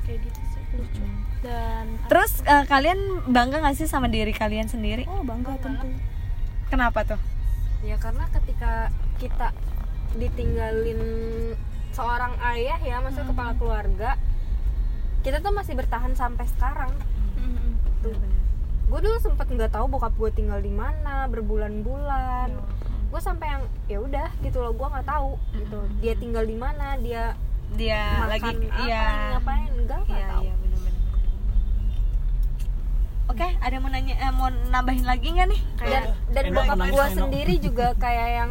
[0.04, 1.04] Kayak gitu sih lucu.
[1.40, 5.06] Dan terus eh, kalian bangga gak sih sama diri kalian sendiri?
[5.06, 5.86] Oh bangga tentu.
[6.68, 7.20] kenapa tuh?
[7.86, 8.90] Ya karena ketika
[9.22, 9.54] kita
[10.18, 11.00] ditinggalin
[11.94, 14.18] seorang ayah ya maksudnya kepala keluarga
[15.22, 16.92] kita tuh masih bertahan sampai sekarang.
[18.02, 18.43] Tuh
[18.84, 22.50] gue dulu sempet nggak tahu bokap gue tinggal di mana berbulan-bulan.
[23.06, 25.78] Gue sampai yang ya udah gitu loh gue nggak tahu gitu.
[26.00, 27.34] Dia tinggal di mana dia
[27.72, 29.02] dia makan lagi apa iya.
[29.02, 30.42] lagi ngapain enggak nggak Iya, tahu.
[30.42, 30.94] Iya, bener-bener.
[33.24, 35.60] Oke, ada yang mau nanya, eh, mau nambahin lagi nggak nih?
[35.80, 37.14] dan dan Enak, bokap gue enak.
[37.14, 38.50] sendiri juga kayak yang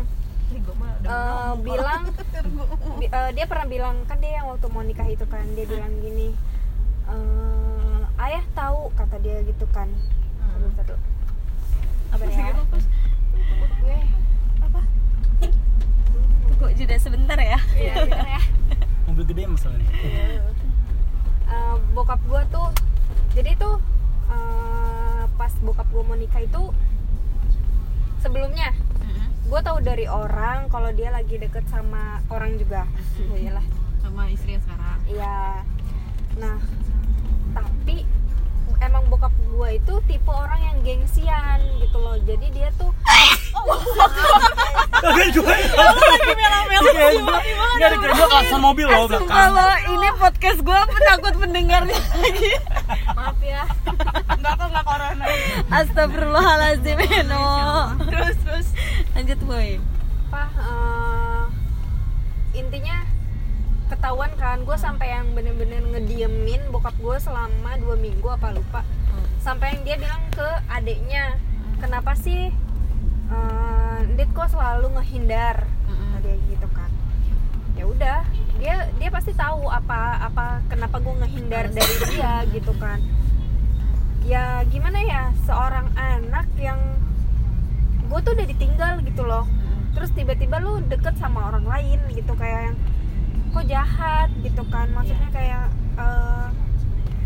[1.03, 2.03] eh, bilang
[2.99, 5.93] bi- eh, dia pernah bilang kan dia yang waktu mau nikah itu kan dia bilang
[5.97, 6.33] gini
[7.05, 9.87] eh, ayah tahu kata dia gitu kan
[10.57, 10.99] Bentar dulu.
[12.13, 12.81] apa ya gue
[16.43, 17.59] Tunggu jeda sebentar ya.
[17.73, 18.41] Iya, ya.
[19.09, 19.89] mobil gede masalahnya.
[19.93, 22.69] Eh, bokap gue tuh
[23.33, 23.77] jadi tuh
[24.29, 26.63] eh, pas bokap gue mau nikah itu
[28.21, 28.71] sebelumnya
[29.43, 32.87] gue tahu dari orang kalau dia lagi deket sama orang juga.
[33.29, 33.65] Ya iyalah.
[34.01, 34.99] Sama istri yang sekarang.
[35.09, 35.61] iya.
[36.39, 36.57] Nah
[37.53, 38.07] tapi
[39.23, 42.19] bokap gue itu tipe orang yang gengsian gitu loh.
[42.27, 42.91] Jadi dia tuh
[44.99, 45.47] Kagak gue
[46.11, 46.91] lagi melo-melo
[47.79, 49.31] Gak ada kira gue klakson mobil loh belakang.
[49.31, 50.75] Kalau ini podcast gue
[51.07, 52.51] takut pendengarnya lagi.
[53.15, 53.63] maaf ya.
[54.27, 55.25] Enggak kok enggak corona.
[55.71, 57.47] Astagfirullahaladzim, Eno.
[58.11, 58.67] terus terus.
[59.15, 59.79] Lanjut, boy.
[60.33, 61.43] apa eh,
[62.59, 63.07] intinya
[63.87, 68.83] ketahuan kan gue sampai yang bener-bener ngediemin bokap gue selama dua minggu apa lupa
[69.43, 71.35] sampai yang dia bilang ke adiknya
[71.83, 72.47] kenapa sih
[73.27, 75.67] eh, Dit kok selalu ngehindar?
[75.67, 76.87] Kata dia gitu kan.
[77.75, 78.19] Ya udah
[78.61, 83.03] dia dia pasti tahu apa apa kenapa gue ngehindar dari dia gitu kan.
[84.23, 86.79] Ya gimana ya seorang anak yang
[88.07, 89.43] gue tuh udah ditinggal gitu loh.
[89.91, 92.77] Terus tiba-tiba lu deket sama orang lain gitu kayak yang
[93.51, 94.87] kok jahat gitu kan.
[94.95, 95.67] Maksudnya kayak
[95.99, 96.47] eh,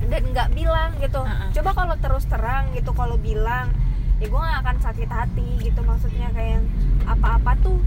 [0.04, 1.50] dan nggak bilang gitu Uh-uh.
[1.52, 3.74] coba kalau terus terang gitu kalau bilang
[4.18, 6.62] ya gue nggak akan sakit hati gitu maksudnya kayak
[7.06, 7.78] apa-apa tuh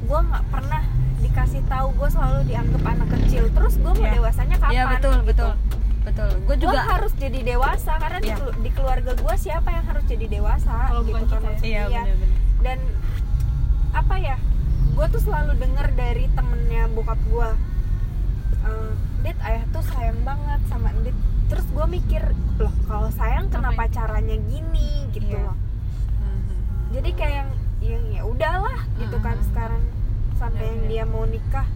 [0.00, 0.82] gue nggak pernah
[1.20, 4.14] dikasih tahu gue selalu dianggap anak kecil terus gue mau Iya.
[4.16, 5.24] dewasanya kapan Iya, betul, gitu.
[5.26, 5.52] betul.
[6.00, 6.30] Betul.
[6.42, 8.36] Gue juga harus jadi dewasa karena di, Iya.
[8.56, 11.84] di keluarga gue siapa yang harus jadi dewasa Kalau gitu bukan kan kita ya.
[11.84, 12.38] Iya, benar-benar.
[12.60, 12.78] dan
[13.92, 14.36] apa ya
[14.90, 17.48] gue tuh selalu denger dari temennya bokap gue
[18.62, 21.16] eh Dit ayah tuh sayang banget sama Dit
[21.50, 22.22] terus gue mikir
[22.56, 25.44] loh kalau sayang kenapa caranya gini gitu Iya.
[25.44, 25.56] loh
[26.90, 27.50] jadi kayak yang
[27.82, 29.46] yang ya udahlah gitu kan Mhm.
[29.46, 29.82] sekarang
[30.36, 31.66] sampai yang dia mau nikah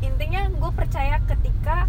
[0.00, 1.88] intinya gue percaya ketika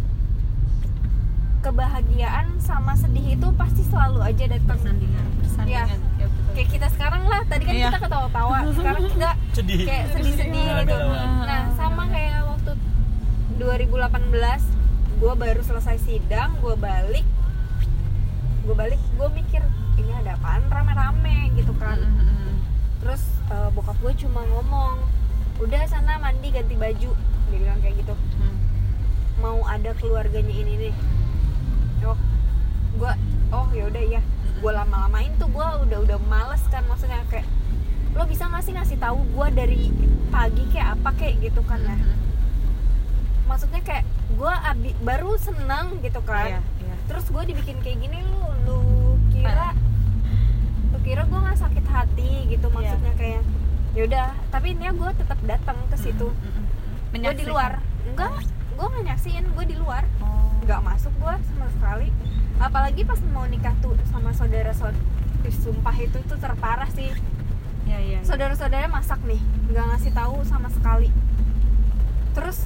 [1.62, 5.26] kebahagiaan sama sedih itu pasti selalu aja datang Persandingan.
[5.39, 5.88] Persandingan.
[6.17, 6.52] Ya, betul.
[6.52, 7.88] kayak kita sekarang lah tadi kan Iya.
[7.88, 11.45] kita ketawa-tawa sekarang kita Sedih kayak sedih-sedih gitu Galau-galau.
[11.45, 12.71] nah sama kayak waktu
[13.58, 14.80] 2018
[15.21, 17.27] gue baru selesai sidang gue balik
[18.65, 19.62] gue balik gue mikir
[20.01, 22.01] ini ada apaan rame-rame gitu kan.
[22.01, 22.57] Mm-mm.
[23.05, 23.21] terus
[23.53, 24.97] eh, bokap gue cuma ngomong
[25.62, 27.13] udah sana mandi ganti baju
[27.53, 28.17] dia bilang kayak gitu.
[28.17, 28.57] Mm.
[29.45, 30.95] mau ada keluarganya ini nih.
[32.01, 32.17] Oh
[32.97, 33.13] gue
[33.53, 34.21] oh ya udah ya
[34.57, 37.45] gue lama-lamain tuh gue udah udah males kan maksudnya kayak
[38.17, 39.93] lo bisa nggak sih ngasih tahu gue dari
[40.34, 41.97] pagi kayak apa kayak gitu kan ya
[43.51, 46.55] maksudnya kayak gue abi baru seneng gitu kan.
[46.55, 46.95] Iya, iya.
[47.11, 48.79] terus gue dibikin kayak gini lu lu
[49.27, 49.75] kira
[50.95, 52.75] lu kira gue nggak sakit hati gitu Iya.
[52.79, 53.43] maksudnya kayak
[53.91, 56.31] yaudah tapi ini gue tetap datang ke situ.
[57.11, 57.83] gue di luar.
[58.07, 58.47] Enggak
[58.79, 60.07] gue nggak nyaksiin gue di luar.
[60.23, 60.55] Oh.
[60.63, 62.07] nggak masuk gue sama sekali.
[62.61, 64.95] Apalagi pas mau nikah tuh sama saudara saudara
[65.51, 67.11] sumpah itu tuh terparah sih.
[67.83, 71.11] Ya ya saudara-saudaranya masak nih nggak ngasih tahu sama sekali.
[72.31, 72.63] Terus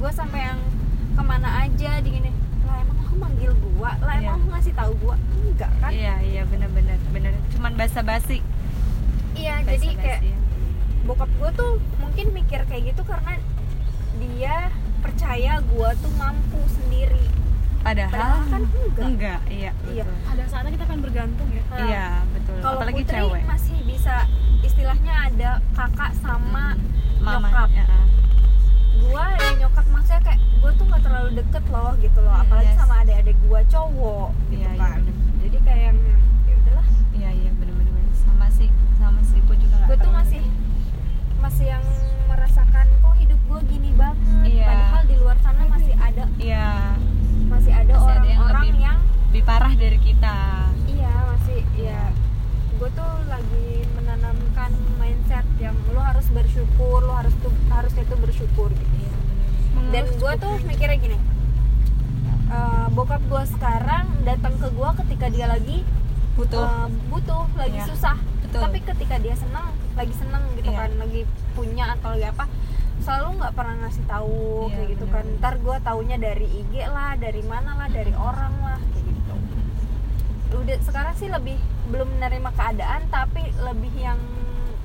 [0.00, 0.60] gue sampai yang
[1.10, 2.30] ke mana aja di gini
[2.62, 3.92] lah emang aku manggil gua?
[3.98, 4.26] Lah Iya.
[4.26, 5.16] emang aku ngasih tahu gua?
[5.38, 5.90] Enggak kan?
[5.90, 8.38] Iya iya benar-benar benar cuman basa-basi.
[9.32, 10.36] Iya jadi Basa-basi, kayak ya.
[11.02, 13.32] bokap gue tuh mungkin mikir kayak gitu karena
[14.18, 14.56] dia
[15.00, 17.24] percaya gua tuh mampu sendiri.
[17.80, 19.04] Padahal, padahal kan enggak.
[19.06, 20.04] enggak iya Iya.
[20.04, 20.30] betul.
[20.30, 21.62] ada saatnya kita akan bergantung ya.
[21.66, 22.56] Nah, iya betul.
[22.58, 23.42] Kalau apalagi Putri cewek.
[23.46, 24.16] masih bisa
[24.62, 26.76] istilahnya ada kakak sama
[27.18, 27.68] mama nyokap.
[27.70, 27.84] ya,
[29.00, 32.68] gua dan nyokap maksudnya kayak gua tuh nggak terlalu deket loh gitu loh Hmm, apalagi
[32.68, 32.78] yes.
[32.78, 34.98] sama adik-adik gua cowok gitu Iya, iya, kan.
[34.98, 35.14] bener.
[35.40, 35.98] jadi kayak yang
[36.42, 36.86] ya udahlah.
[37.12, 40.42] Iya iya benar-benar sama sih sama sih gue juga gue tuh masih
[41.38, 41.84] masih yang
[42.26, 44.44] merasakan kok hidup gua gini banget.
[44.46, 44.66] Iya.
[44.66, 46.24] padahal di luar sana masih ada.
[46.36, 46.68] Iya.
[47.46, 50.36] Masih ada orang-orang lebih- yang lebih parah dari kita.
[50.36, 50.69] iya
[52.80, 58.72] gue tuh lagi menanamkan mindset yang lo harus bersyukur lo harus tuh harusnya tuh bersyukur
[58.72, 58.96] gitu.
[59.70, 61.18] Benar dan gue tuh mikirnya gini
[62.48, 65.84] eh, bokap gue sekarang datang ke gue ketika dia lagi
[66.34, 66.56] butuh.
[66.58, 68.16] eh, butuh lagi Iya, susah.
[68.40, 68.60] betul.
[68.60, 70.78] tapi ketika dia senang lagi senang gitu Iya.
[70.80, 71.20] kan lagi
[71.52, 72.44] punya atau lagi apa
[73.00, 75.14] selalu nggak pernah ngasih tahu Iya, kayak gitu bener.
[75.14, 75.24] kan.
[75.36, 79.34] Ntar gue taunya dari IG lah dari mana lah dari orang lah kayak gitu.
[80.56, 84.18] Udah sekarang sih lebih belum menerima keadaan tapi lebih yang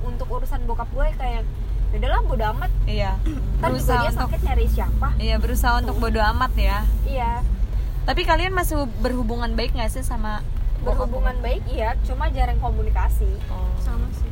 [0.02, 1.44] untuk urusan bokap gue kayak
[1.90, 2.72] "Ya udahlah bodo amat.
[2.86, 3.12] Iya
[3.56, 5.08] ntar juga berusaha dia untuk sakit nyari siapa.
[5.18, 6.78] Iya berusaha untuk bodo amat ya.
[7.06, 7.32] Iya.
[8.04, 10.44] Tapi kalian masih berhubungan baik nggak sih sama
[10.78, 11.08] bokap?
[11.08, 13.30] berhubungan baik iya cuma jarang komunikasi.
[13.48, 13.70] Oh.
[13.80, 14.30] sama sih.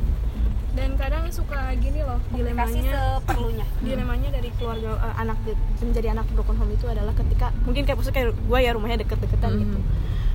[0.74, 3.18] Dan kadang suka gini loh komunikasi dilemanya.
[3.18, 3.66] seperlunya.
[3.86, 5.38] Dilemanya dari keluarga eh, anak
[5.80, 9.50] menjadi anak broken home itu adalah ketika mungkin kayak maksudnya kayak gue ya rumahnya deket-deketan
[9.50, 9.60] Mhm.
[9.62, 9.78] gitu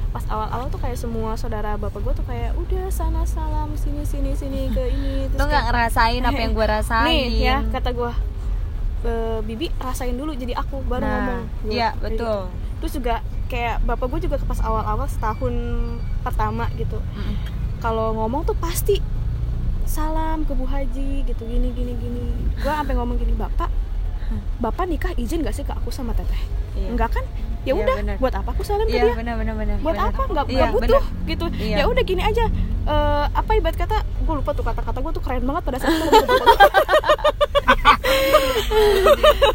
[0.10, 4.34] pas awal-awal tuh kayak semua saudara bapak gue tuh kayak udah sana salam sini sini
[4.34, 5.30] sini ke ini.
[5.32, 7.06] Lo nggak ngerasain apa yang gue rasain.
[7.06, 8.12] nih ya kata gue
[9.02, 11.41] "Eh, bibi rasain dulu jadi aku baru Nah, ngomong.
[11.62, 12.17] Gua iya, kayak betul.
[12.17, 12.34] gitu.
[12.80, 15.54] terus juga kayak bapak gue juga pas awal-awal setahun
[16.22, 16.98] pertama gitu
[17.78, 19.00] kalau ngomong tuh pasti
[19.84, 22.26] salam ke Bu Haji gitu gini gini gini.
[22.56, 23.69] Gue sampai ngomong gini bapak
[24.60, 26.38] bapak nikah izin gak sih ke aku sama teteh?
[26.76, 26.93] Iya.
[26.93, 27.26] enggak kan
[27.60, 28.15] ya Iya, udah bener.
[28.17, 31.04] buat apa aku salam ke iya dia benar benar benar buat apa nggak nggak butuh
[31.04, 31.28] bener.
[31.28, 31.76] gitu Iya.
[31.78, 32.45] ya udah gini aja
[32.82, 36.10] Eh, apa ibarat kata gue lupa tuh kata-kata gue tuh keren banget pada saat itu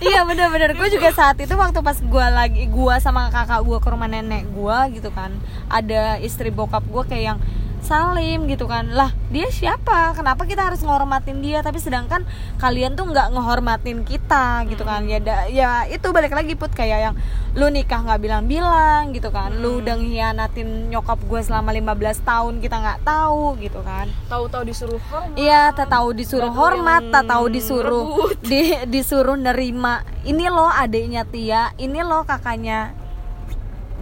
[0.05, 3.89] iya benar-benar gue juga saat itu waktu pas gue lagi gue sama kakak gue ke
[3.89, 5.35] rumah nenek gue gitu kan
[5.67, 7.39] ada istri bokap gue kayak yang
[7.85, 8.89] salim gitu kan.
[8.91, 10.17] Lah dia siapa?
[10.17, 11.61] Kenapa kita harus ngehormatin dia?
[11.61, 12.25] Tapi sedangkan
[12.57, 15.05] kalian tuh nggak ngehormatin kita gitu kan.
[15.05, 17.15] Ya da- ya itu balik lagi put kayak yang
[17.55, 19.53] lu nikah nggak bilang-bilang gitu kan.
[19.61, 24.09] Lu udah ngianatin nyokap gue selama 15 tahun kita nggak tahu gitu kan.
[24.27, 25.37] Tahu-tahu disuruh hormat.
[25.37, 28.41] Iya, tak tahu disuruh hormat, tak tahu disuruh rebut.
[28.43, 30.03] di, disuruh nerima.
[30.25, 33.04] Ini loh adiknya Tia, ini loh kakaknya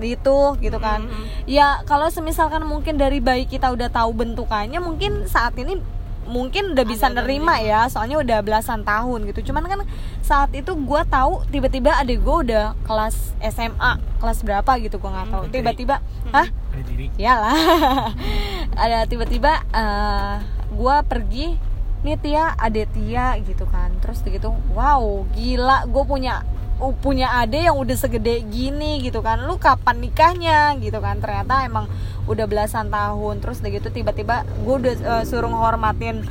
[0.05, 1.07] itu gitu kan.
[1.07, 1.47] Mhm.
[1.47, 5.79] Ya kalau semisalkan mungkin dari bayi kita udah tahu bentukannya, mungkin saat ini
[6.23, 9.51] mungkin udah bisa nerima ya, soalnya udah belasan tahun gitu.
[9.51, 9.81] Cuman kan
[10.23, 15.29] saat itu gue tahu tiba-tiba adik gue udah kelas SMA, kelas berapa gitu gue nggak
[15.31, 15.45] tahu.
[15.47, 15.53] Mhm.
[15.55, 15.97] Tiba-tiba,
[16.31, 16.49] hah?
[16.51, 17.59] Dari diri Iyalah.
[18.73, 20.37] ada tiba-tiba eh
[20.73, 21.55] gua pergi
[22.03, 26.43] nih Tia ade Tia gitu kan terus begitu wow gila gue punya
[26.99, 29.47] punya ade yang udah segede gini gitu kan.
[29.47, 31.23] Lu kapan nikahnya gitu kan?
[31.23, 31.87] Ternyata emang
[32.27, 33.39] udah belasan tahun.
[33.39, 36.27] Terus udah gitu tiba-tiba gue udah eh, suruh nghormatin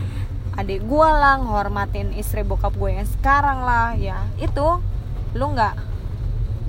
[0.51, 4.19] adik gue lah nghormatin istri bokap gue yang sekarang lah ya.
[4.35, 4.83] Itu
[5.31, 5.73] lu nggak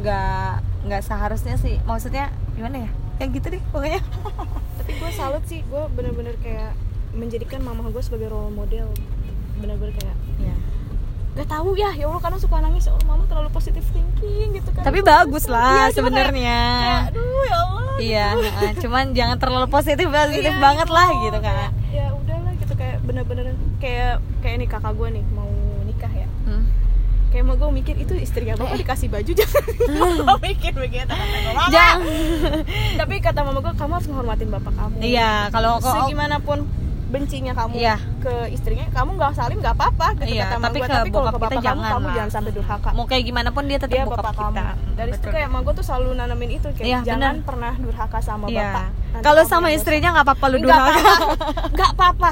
[0.06, 0.52] nggak
[0.86, 1.82] nggak seharusnya sih.
[1.82, 2.90] Maksudnya gimana ya?
[3.18, 4.02] Kayak gitu deh pokoknya.
[4.78, 5.66] Tapi gue salut sih.
[5.66, 6.78] Gue bener-bener kayak
[7.12, 8.86] menjadikan mama gue sebagai role model.
[9.58, 10.54] Bener-bener kayak ya.
[11.32, 14.82] Gak tahu ya ya allah kadang suka nangis oh mama terlalu positive thinking gitu kan.
[14.82, 16.60] Tapi bagus Iya, lah kayak- sebenarnya.
[17.06, 20.94] aduh ya allah iya heeh, cuman jangan terlalu positif positif Iya, banget gitu.
[20.94, 23.46] lah gitu kan ya udahlah gitu kayak bener-bener
[23.78, 25.48] kayak kayak nih kakak gue nih mau
[25.82, 26.28] nikah ya.
[26.42, 26.64] Hmm.
[27.28, 29.32] kayak mau gue mikir itu istrinya bapak dikasih baju?
[29.38, 29.56] Jangan
[30.14, 31.08] gue mikir begitu
[31.66, 32.04] jangan.
[32.94, 34.96] Tapi kata mama gue kamu harus menghormatin bapak kamu.
[35.00, 36.68] Iya kalau kok segimanapun
[37.12, 37.96] bencinya kamu Iya.
[38.18, 41.10] ke istrinya kamu nggak salim nggak apa-apa gitu Iya, kata mama tapi gue ke tapi
[41.10, 42.14] kalau bokap ke kita bapak kamu jangan kamu lah.
[42.14, 42.90] jangan sampai durhaka.
[42.90, 44.42] Mau kayak gimana pun dia tetap dia bokap, bapak kita.
[44.64, 44.90] kamu.
[44.92, 45.32] Dari situ Betul.
[45.32, 47.44] kayak emak gue tuh selalu nanamin itu kayak Iya, jangan bener.
[47.44, 48.60] pernah durhaka sama Iya.
[48.64, 48.86] bapak.
[49.12, 50.92] Nanti kalau sama istrinya nggak apa-apa lu durhaka.
[51.70, 52.30] nggak apa-apa.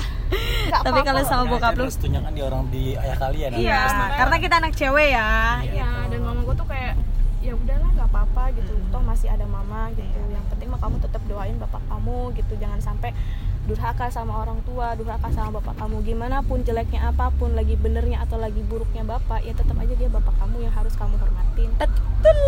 [0.81, 3.51] Tapi kalau sama bokap lu restunya kan di orang di ayah kalian.
[3.53, 5.29] Iya makanya- karena kita anak cewek ya.
[5.63, 6.93] Iya, dan mama gue tuh kayak
[7.41, 8.73] ya udahlah nggak apa-apa gitu.
[8.89, 10.19] Toh masih ada mama gitu.
[10.27, 12.53] Yang penting mah kamu tetap doain bapak kamu gitu.
[12.57, 13.11] Jangan sampai
[13.69, 15.97] durhaka sama orang tua durhaka sama bapak kamu.
[16.05, 20.09] Gimana pun jeleknya apa pun lagi benernya atau lagi buruknya bapak ya tetap aja dia
[20.09, 21.71] bapak kamu yang harus kamu hormatin.
[21.77, 22.41] Betul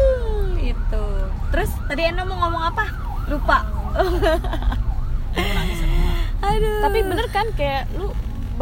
[0.62, 1.04] itu.
[1.52, 2.84] Terus tadi Eno mau ngomong apa?
[3.28, 3.58] Lupa.
[6.42, 6.80] Aduh.
[6.82, 8.10] Tapi bener kan kayak lu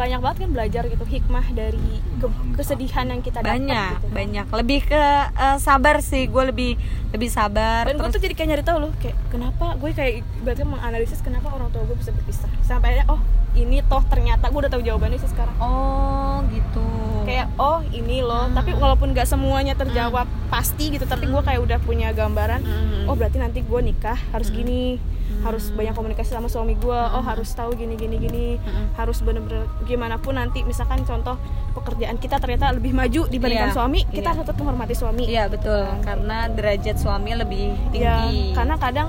[0.01, 4.15] banyak banget kan belajar gitu hikmah dari ke- kesedihan yang kita dapat banyak gitu kan.
[4.17, 4.45] banyak.
[4.49, 6.71] Lebih ke eh, sabar sih gue lebih
[7.13, 7.85] lebih sabar.
[7.85, 11.53] Dan gue tuh jadi kayak nyari tahu loh kayak kenapa gue kayak berarti menganalisis kenapa
[11.53, 12.49] orang tua gue bisa berpisah.
[12.65, 13.21] Sampai akhirnya oh
[13.53, 15.55] ini toh ternyata gue udah tahu jawabannya sih sekarang.
[15.61, 16.85] Oh gitu
[17.23, 18.49] kayak oh ini loh.
[18.49, 23.07] Tapi walaupun gak semuanya terjawab pasti gitu tapi gue kayak udah punya gambaran Hmm.
[23.07, 24.99] oh berarti nanti gue nikah harus gini
[25.41, 28.47] harus banyak komunikasi sama suami gue oh harus tahu gini gini gini.
[28.93, 31.39] Harus bener-bener gimana pun nanti misalkan contoh
[31.71, 34.29] pekerjaan kita ternyata lebih maju dibandingkan Iya, suami kita iya.
[34.29, 35.23] harus tetap menghormati suami.
[35.25, 35.87] Iya betul.
[36.01, 38.51] Karena derajat suami lebih ya tinggi.
[38.51, 39.07] karena kadang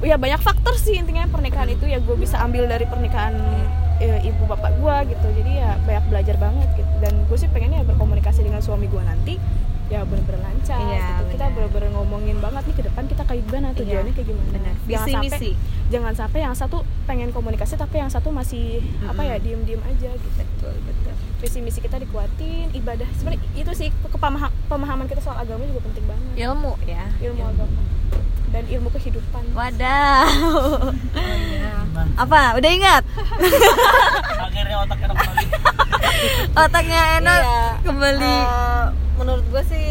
[0.00, 3.36] ya banyak faktor sih intinya pernikahan itu ya gue bisa ambil dari pernikahan
[4.00, 5.26] eh, ibu bapak gue gitu.
[5.40, 6.92] Jadi ya banyak belajar banget gitu.
[6.98, 9.36] Dan gue sih pengennya berkomunikasi dengan suami gue nanti
[9.90, 11.34] ya bener-bener lancar Iya, gitu.
[11.34, 11.66] kita bener.
[11.66, 14.50] bener-bener ngomongin banget nih ke depan kita kayak gimana tujuannya kayak gimana.
[14.54, 15.50] benar jangan visi sampai misi.
[15.90, 16.76] jangan sampai yang satu
[17.10, 20.28] pengen komunikasi tapi yang satu masih apa ya diem-diem aja gitu.
[20.38, 21.14] Betul betul.
[21.42, 23.08] Visi misi kita dikuatin ibadah.
[23.18, 23.90] Sebenarnya itu sih
[24.70, 26.38] pemahaman kita soal agama juga penting banget.
[26.38, 27.04] Ilmu ya.
[27.18, 27.42] Ilmu.
[27.42, 27.89] agama
[28.50, 30.26] dan ilmu kehidupan Wadaw.
[31.14, 32.12] Gimana?
[32.16, 32.40] Apa?
[32.54, 33.02] Udah ingat?
[34.40, 35.46] Akhirnya otaknya kembali.
[36.52, 37.62] Otaknya Eno Iya.
[37.82, 38.36] kembali.
[38.40, 38.84] Eh,
[39.16, 39.88] menurut gue sih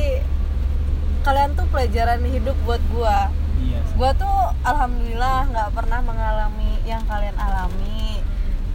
[1.22, 3.17] kalian tuh pelajaran hidup buat gue
[3.60, 3.80] Iya.
[3.84, 8.24] gue tuh alhamdulillah nggak pernah mengalami yang kalian alami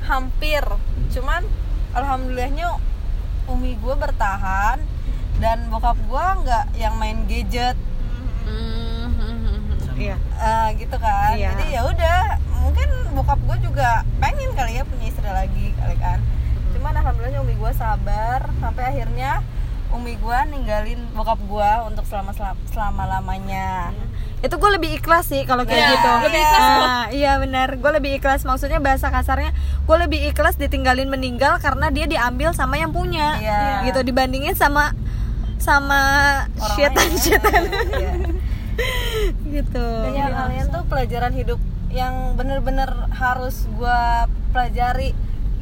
[0.05, 0.61] hampir
[1.09, 1.41] cuman
[1.91, 2.69] alhamdulillahnya
[3.47, 4.77] umi gue bertahan
[5.41, 7.75] dan bokap gue nggak yang main gadget
[8.45, 8.84] Hmm,
[9.95, 10.17] Iya.
[10.19, 11.51] eh, gitu kan Iya.
[11.53, 12.19] jadi ya udah
[12.59, 16.19] mungkin bokap gue juga pengen kali ya punya istri lagi kali kan
[16.71, 19.41] cuman alhamdulillahnya umi gue sabar sampai akhirnya
[19.91, 22.35] umi gue ninggalin bokap gue untuk selama
[22.67, 23.95] selama lamanya
[24.41, 26.11] Itu gue lebih ikhlas sih kalau kayak Iya, gitu.
[26.23, 27.69] lebih ikhlas Ah, iya benar.
[27.75, 28.45] Gue lebih ikhlas.
[28.45, 33.41] Maksudnya bahasa kasarnya, gue lebih ikhlas ditinggalin meninggal karena dia diambil sama yang punya.
[33.41, 33.89] Iya.
[33.89, 34.93] Gitu dibandingin sama
[35.57, 36.01] sama
[36.77, 37.17] setan lain.
[37.17, 37.63] setan
[39.55, 39.63] Iya.
[39.63, 39.87] gitu.
[40.13, 44.01] ya kalian tuh pelajaran hidup yang bener-bener harus gue
[44.51, 45.15] pelajari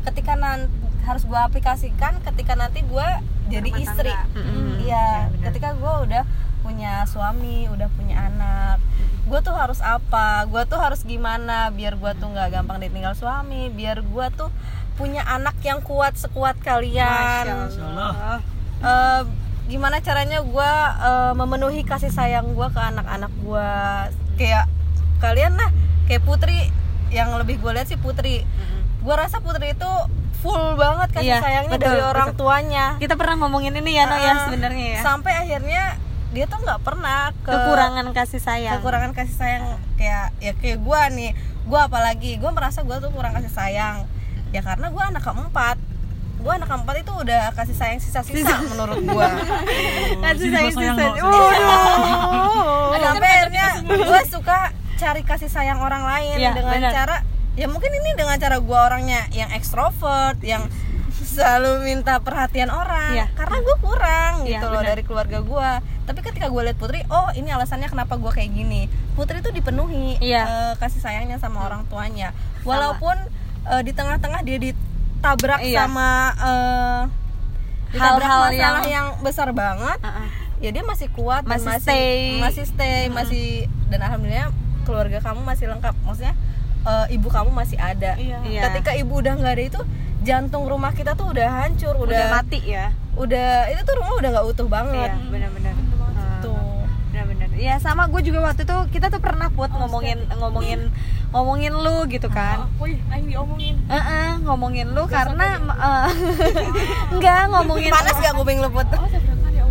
[0.03, 3.09] ketika nanti harus gue aplikasikan ketika nanti gue
[3.51, 4.39] jadi Berumah istri tangga.
[4.39, 4.81] Mm-mm.
[4.81, 5.43] iya benar.
[5.51, 6.25] ketika gue udah
[6.63, 8.79] punya suami udah punya anak
[9.23, 13.69] gue tuh harus apa gue tuh harus gimana biar gue tuh nggak gampang ditinggal suami
[13.69, 14.49] biar gue tuh
[14.95, 18.13] punya anak yang kuat sekuat kalian Masya Allah.
[18.83, 19.23] Eh,
[19.73, 20.73] gimana caranya gue
[21.35, 23.69] memenuhi kasih sayang gue ke anak-anak gue
[24.37, 24.69] kayak
[25.19, 25.71] kalian lah
[26.05, 26.69] kayak Putri.
[27.09, 28.45] Yang lebih gue lihat sih Putri.
[29.01, 29.91] Gue rasa Putri itu
[30.39, 32.41] full banget kasih Iya, sayangnya betul, dari orang betul.
[32.43, 32.87] tuanya.
[32.99, 35.01] Kita pernah ngomongin ini ya, No ya Ah, sebenarnya ya.
[35.01, 35.83] sampai akhirnya
[36.33, 38.81] dia tuh nggak pernah ke Kekurangan kasih sayang.
[38.81, 41.31] kekurangan kasih sayang kayak ya kayak gue nih.
[41.63, 44.09] Gue apalagi gue merasa gue tuh kurang kasih sayang.
[44.51, 45.77] Ya karena gue anak keempat
[46.43, 49.27] gue anak keempat itu udah kasih sayang sisa-sisa menurut gue
[50.25, 51.05] Kasih Sini sayang sisa.
[51.15, 52.99] Waduh.
[52.99, 54.59] sampai akhirnya gue suka
[54.97, 56.93] cari kasih sayang orang lain Iya, dengan benar.
[56.93, 57.17] cara
[57.53, 60.67] ya mungkin ini dengan cara gue orangnya yang ekstrovert yang
[61.13, 63.27] selalu minta perhatian orang Iya.
[63.33, 64.91] karena gue kurang Iya, gitu loh benar.
[64.91, 65.71] dari keluarga gue
[66.03, 70.19] tapi ketika gue lihat Putri oh ini alasannya kenapa gue kayak gini Putri itu dipenuhi
[70.19, 70.43] Iya.
[70.43, 73.15] eh, kasih sayangnya sama orang tuanya walaupun
[73.65, 74.59] eh, di tengah-tengah dia
[75.23, 75.79] ditabrak Iya.
[75.79, 77.01] sama eh,
[77.93, 80.29] Hal-hal masalah yang- yang besar banget Ah, ah.
[80.59, 82.19] ya dia masih kuat dan Masih masih stay.
[82.41, 83.47] masih stay masih
[83.87, 84.51] dan alhamdulillah
[84.83, 86.35] keluarga kamu masih lengkap maksudnya
[86.83, 88.43] eh, ibu kamu masih ada Iya.
[88.43, 88.61] Iya.
[88.67, 89.81] ketika ibu udah nggak ada itu
[90.23, 92.91] jantung rumah kita tuh udah hancur Udah udah mati ya.
[93.15, 95.75] udah itu tuh rumah udah nggak utuh banget Iya, benar-benar.
[97.63, 100.91] Ya sama gue juga waktu itu kita tuh pernah put ngomongin ngomongin
[101.31, 102.67] ngomongin lu gitu kan.
[102.83, 103.79] wih aing diomongin.
[103.87, 106.09] Heeh, ngomongin lu karena eh,
[107.15, 108.91] enggak ngomongin panas gak kuping lu put?
[108.99, 109.65] Oh tabrakan ya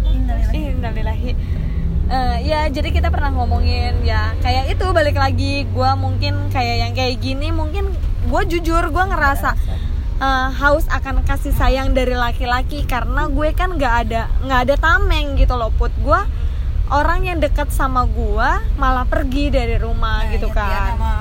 [0.56, 1.36] innalillahi.
[2.72, 5.68] Jadi kita pernah ngomongin ya kayak itu balik lagi.
[5.68, 7.92] Gue mungkin kayak yang kayak gini mungkin
[8.32, 9.52] gue jujur gue ngerasa
[10.24, 15.36] eh, haus akan kasih sayang dari laki-laki karena gue kan nggak ada nggak ada tameng
[15.36, 15.92] gitu loh put.
[16.00, 16.24] Gue
[16.92, 20.84] orang yang dekat sama gue malah pergi dari rumah Nah, gitu ya, dia kan.
[20.92, 21.12] sama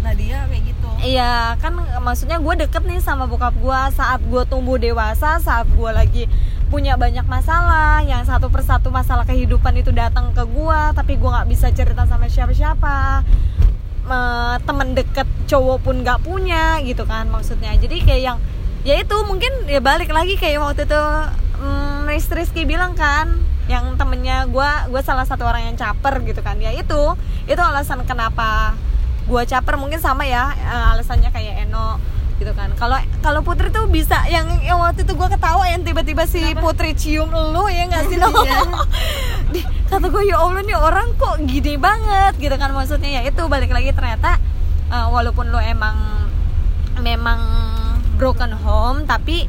[0.00, 0.88] Nadia kayak gitu.
[0.98, 5.90] Iya kan maksudnya gue deket nih sama bokap gue saat gue tumbuh dewasa saat gue
[5.90, 6.24] lagi
[6.66, 11.46] punya banyak masalah yang satu persatu masalah kehidupan itu datang ke gue tapi gue nggak
[11.46, 13.22] bisa cerita sama siapa-siapa.
[14.06, 17.74] Me- temen deket cowok pun nggak punya gitu kan maksudnya.
[17.74, 18.38] Jadi kayak yang
[18.82, 21.02] ya itu mungkin ya balik lagi kayak waktu itu
[22.16, 23.28] Ris- Rizky bilang kan
[23.68, 26.56] yang temennya gue gue salah satu orang yang caper gitu kan.
[26.56, 27.12] Ya itu
[27.44, 28.72] itu alasan kenapa
[29.28, 29.76] gue caper.
[29.76, 32.00] Mungkin sama ya eh, alasannya kayak Eno
[32.36, 32.72] gitu kan.
[32.74, 36.92] Kalau kalau Putri tuh bisa yang, yang waktu itu gue ketawa yang tiba-tiba si Putri
[36.92, 38.32] cium lu ya nggak sih no
[39.52, 42.72] Di- kata gue ya Allah nih orang kok gini banget gitu kan.
[42.72, 44.40] Maksudnya ya itu balik lagi ternyata
[44.88, 46.24] eh, walaupun lu emang
[46.96, 47.40] memang
[48.16, 49.44] broken home tapi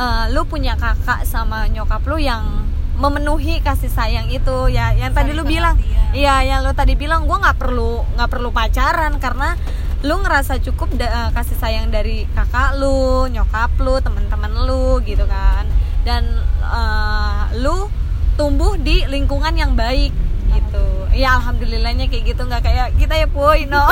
[0.00, 2.64] eh, lu punya kakak sama nyokap lu yang
[2.96, 4.68] memenuhi kasih sayang itu.
[4.68, 5.76] Ya yang tadi lu bilang.
[6.10, 9.54] iya yang lu tadi bilang gue nggak perlu nggak perlu pacaran karena
[10.00, 15.22] lu ngerasa cukup da- eh, kasih sayang dari kakak lu nyokap lu teman-teman lu gitu
[15.28, 15.64] kan.
[16.02, 16.24] Dan
[16.64, 17.86] eh, lu
[18.34, 20.10] tumbuh di lingkungan yang baik
[20.50, 20.84] gitu.
[21.12, 23.80] Ya alhamdulillahnya kayak gitu nggak kayak kita ya boy no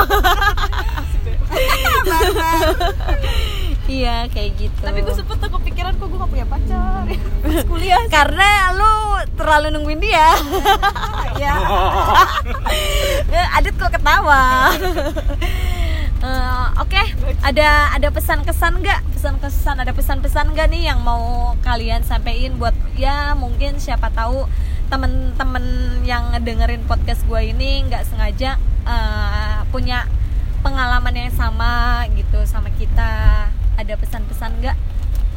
[3.89, 4.81] iya kayak gitu.
[4.85, 7.03] Tapi gue sempet tuh kepikiran kok gue gak punya pacar?
[7.43, 8.93] Pas kuliah karena lu
[9.33, 10.29] terlalu nungguin dia.
[11.39, 11.55] Ya
[13.57, 14.69] Adit kok ketawa?
[16.19, 16.99] Eh, oke
[17.47, 19.07] ada ada pesan kesan nggak?
[19.15, 24.11] Pesan kesan ada pesan pesan nggak nih yang mau kalian sampaikan buat ya mungkin siapa
[24.11, 24.43] tahu
[24.91, 25.63] temen-temen
[26.03, 30.11] yang dengerin podcast gue ini nggak sengaja eh, punya
[30.59, 33.47] pengalaman yang sama gitu sama kita
[33.79, 34.75] ada pesan-pesan nggak?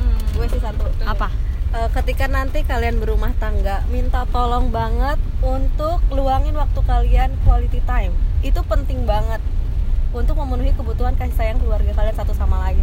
[0.03, 0.83] Hmm, gue sih satu.
[1.07, 1.31] Apa?
[1.73, 8.11] Eh, ketika nanti kalian berumah tangga minta tolong banget untuk luangin waktu kalian quality time.
[8.43, 9.39] Itu penting banget
[10.13, 12.83] untuk memenuhi kebutuhan kasih sayang keluarga kalian satu sama lain.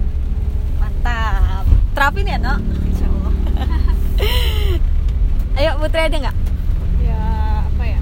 [0.79, 1.67] Mantap.
[1.93, 2.55] Terapin ya no
[5.59, 6.37] ayo Putri ada nggak?
[7.03, 7.19] Ya
[7.67, 7.99] apa ya?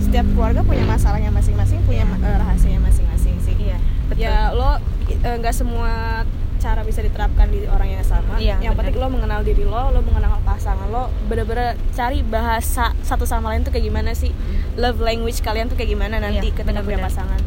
[0.00, 3.52] Setiap keluarga punya masalahnya masing-masing punya eh, rahasianya masing-masing sih.
[3.60, 3.76] Iya
[4.16, 6.24] ya lo eh, nggak semua
[6.60, 8.36] cara bisa diterapkan di orang yang sama.
[8.36, 13.24] Iya, yang penting lo mengenal diri lo lo mengenal pasangan lo bener-bener cari bahasa satu
[13.24, 14.30] sama lain tuh kayak gimana sih?
[14.76, 17.40] Love language kalian tuh kayak gimana nanti Iya, ketika punya pasangan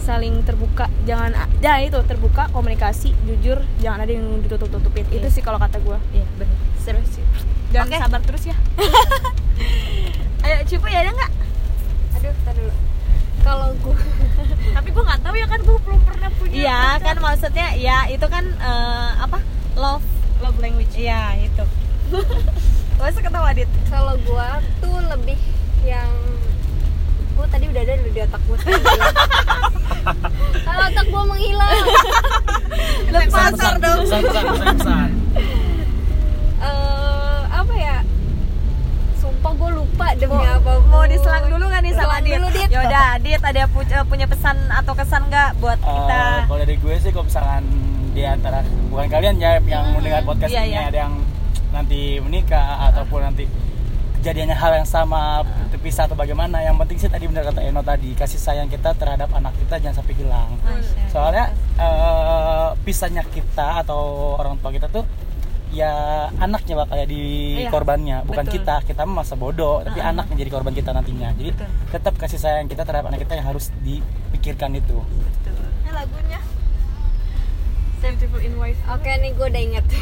[0.00, 5.04] saling terbuka jangan ya itu terbuka komunikasi jujur jangan ada yang ditutup-tutupin.
[5.08, 5.34] Itu Iya.
[5.34, 6.56] sih kalau kata gue iya benar.
[6.80, 7.24] Serius sih.
[7.70, 7.96] Dan Oke.
[7.98, 8.56] sabar terus ya.
[10.44, 11.30] Ayo Cipu ya ada nggak?
[12.16, 12.72] Aduh tar dulu
[13.40, 13.96] kalau gue
[14.76, 18.26] tapi gue nggak tahu ya kan gue belum pernah punya iya kan maksudnya ya itu
[18.28, 19.38] kan eh, apa?
[19.78, 20.04] Love.
[20.44, 20.92] Love language.
[20.96, 21.64] Iya itu.
[23.00, 23.68] Masa ketawa Adit.
[23.88, 24.48] Kalau gue
[24.84, 25.40] tuh lebih
[25.84, 26.10] yang
[27.40, 28.58] gue tadi udah ada di otak gue
[30.60, 31.72] kalau otak gue menghilang.
[33.08, 35.10] Lepas pesan pesan pesan pesan pesan
[36.60, 38.04] eh apa ya
[39.16, 39.70] sumpah gue
[40.00, 42.32] lupa demi mau, apa mau diselang dulu nggak nih sama Adit?
[42.40, 42.68] dulu, Dit.
[42.72, 46.20] Yaudah Adit ada pu- eh, punya pesan atau kesan nggak buat kita?
[46.24, 47.64] Eh, kalau dari gue sih kalau misalkan
[48.16, 50.88] di antara bukan kalian ya yang mendengar podcast iya, ini iya.
[50.88, 51.14] ada yang
[51.70, 53.44] nanti menikah ataupun nanti
[54.18, 58.10] kejadiannya hal yang sama terpisah atau bagaimana yang penting sih tadi benar kata Eno tadi
[58.18, 61.06] kasih sayang kita terhadap anak kita jangan sampai hilang Masya.
[61.06, 61.44] soalnya
[61.78, 65.06] eh, pisahnya kita atau orang tua kita tuh
[65.70, 65.92] ya
[66.42, 67.22] anaknya bakal jadi
[67.66, 68.26] Iya, korbannya.
[68.26, 68.54] Bukan betul.
[68.60, 71.30] kita kita mah masa bodoh tapi anak yang jadi korban kita nantinya.
[71.38, 71.68] Jadi Betul.
[71.94, 74.98] tetap kasih sayang kita terhadap anak kita yang harus dipikirkan itu.
[75.86, 76.40] Ini lagunya?
[78.00, 79.84] Beautiful in oke nih gue udah inget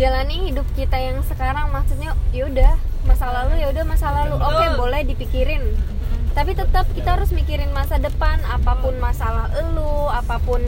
[0.00, 4.38] jalani hidup kita yang sekarang maksudnya yaudah masa lalu ya udah masa lalu.
[4.40, 5.62] Oke boleh dipikirin.
[6.32, 10.64] Tapi tetap kita harus mikirin masa depan apa pun masalah elu apa pun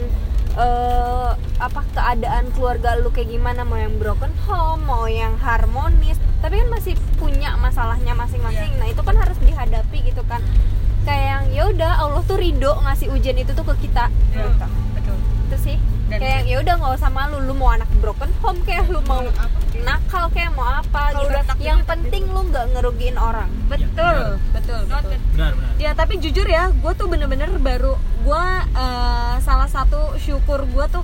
[0.55, 3.63] eh, apa keadaan keluarga lu kayak gimana?
[3.63, 6.19] Mau yang broken home mau yang harmonis.
[6.43, 8.75] Tapi kan masih punya masalahnya masing-masing.
[8.79, 10.43] Nah itu kan harus dihadapi gitu kan.
[11.05, 14.09] Kayak yang yaudah Allah tuh ridho ngasih ujian itu tuh ke kita.
[14.33, 14.49] Iya,
[14.97, 15.17] betul.
[15.45, 17.37] itu sih Dan- kayak yang yaudah nggak usah malu.
[17.41, 19.25] Lu mau anak broken home kayak lu mau
[19.81, 21.31] nakal kayak mau apa Kalau gitu.
[21.33, 23.49] udah takdirnya yang penting lu nggak ngerugiin orang.
[23.65, 25.17] Betul, betul, betul.
[25.33, 25.73] benar benar.
[25.77, 28.43] Ya tapi jujur ya, gue tuh bener-bener baru gue
[28.73, 31.03] eh, salah satu syukur gue tuh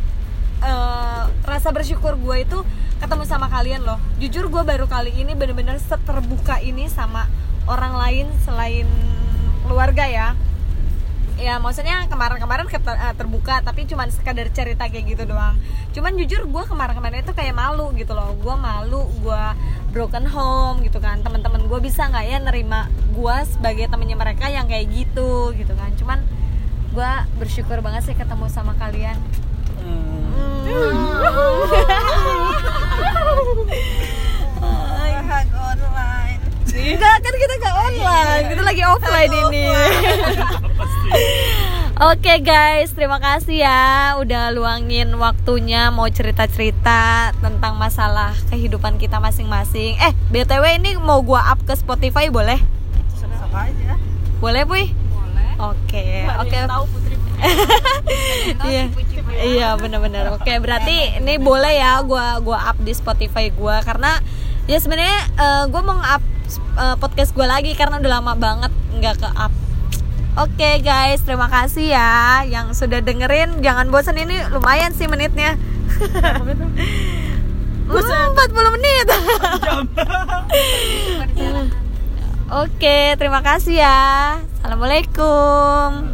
[0.61, 2.59] eh, rasa bersyukur gue itu
[3.01, 3.97] ketemu sama kalian loh.
[4.17, 7.25] Jujur gue baru kali ini bener-bener seterbuka ini sama
[7.65, 8.85] orang lain selain
[9.65, 10.27] keluarga ya.
[11.39, 15.55] Ya maksudnya kemarin-kemarin eh, terbuka tapi cuman sekadar cerita kayak gitu doang.
[15.95, 18.33] Cuman jujur gue kemarin-kemarin itu kayak malu gitu loh.
[18.39, 19.43] Gue malu, gue
[19.91, 24.63] broken home gitu kan teman-teman gue bisa nggak ya nerima gue sebagai temennya mereka yang
[24.63, 26.23] kayak gitu gitu kan cuman
[26.95, 29.19] gue bersyukur banget sih ketemu sama kalian
[35.31, 36.30] Hag online
[36.71, 39.65] Enggak kan kita nggak online, kita lagi offline ini.
[42.15, 49.99] Oke guys, terima kasih ya udah luangin waktunya mau cerita-cerita tentang masalah kehidupan kita masing-masing.
[49.99, 52.57] Eh, BTW ini mau gua up ke Spotify boleh?
[53.51, 53.99] Aja
[54.39, 54.95] Boleh, Puy?
[54.95, 56.55] boleh Oke, oke.
[56.55, 57.15] Tahu Putri
[58.71, 58.83] Iya.
[59.43, 60.39] Iya, benar-benar.
[60.39, 64.23] Oke, berarti ini boleh ya gua gua up di Spotify gua karena
[64.71, 66.23] ya sebenarnya eh, gua mau up
[66.57, 69.53] eh, podcast gua lagi karena udah lama banget nggak ke up.
[70.39, 73.59] Oke guys, terima kasih ya yang sudah dengerin.
[73.59, 75.59] Jangan bosan ini lumayan sih menitnya.
[77.91, 79.03] Hmm, 40 menit.
[82.63, 84.39] Oke, terima kasih ya.
[84.63, 86.07] Assalamualaikum.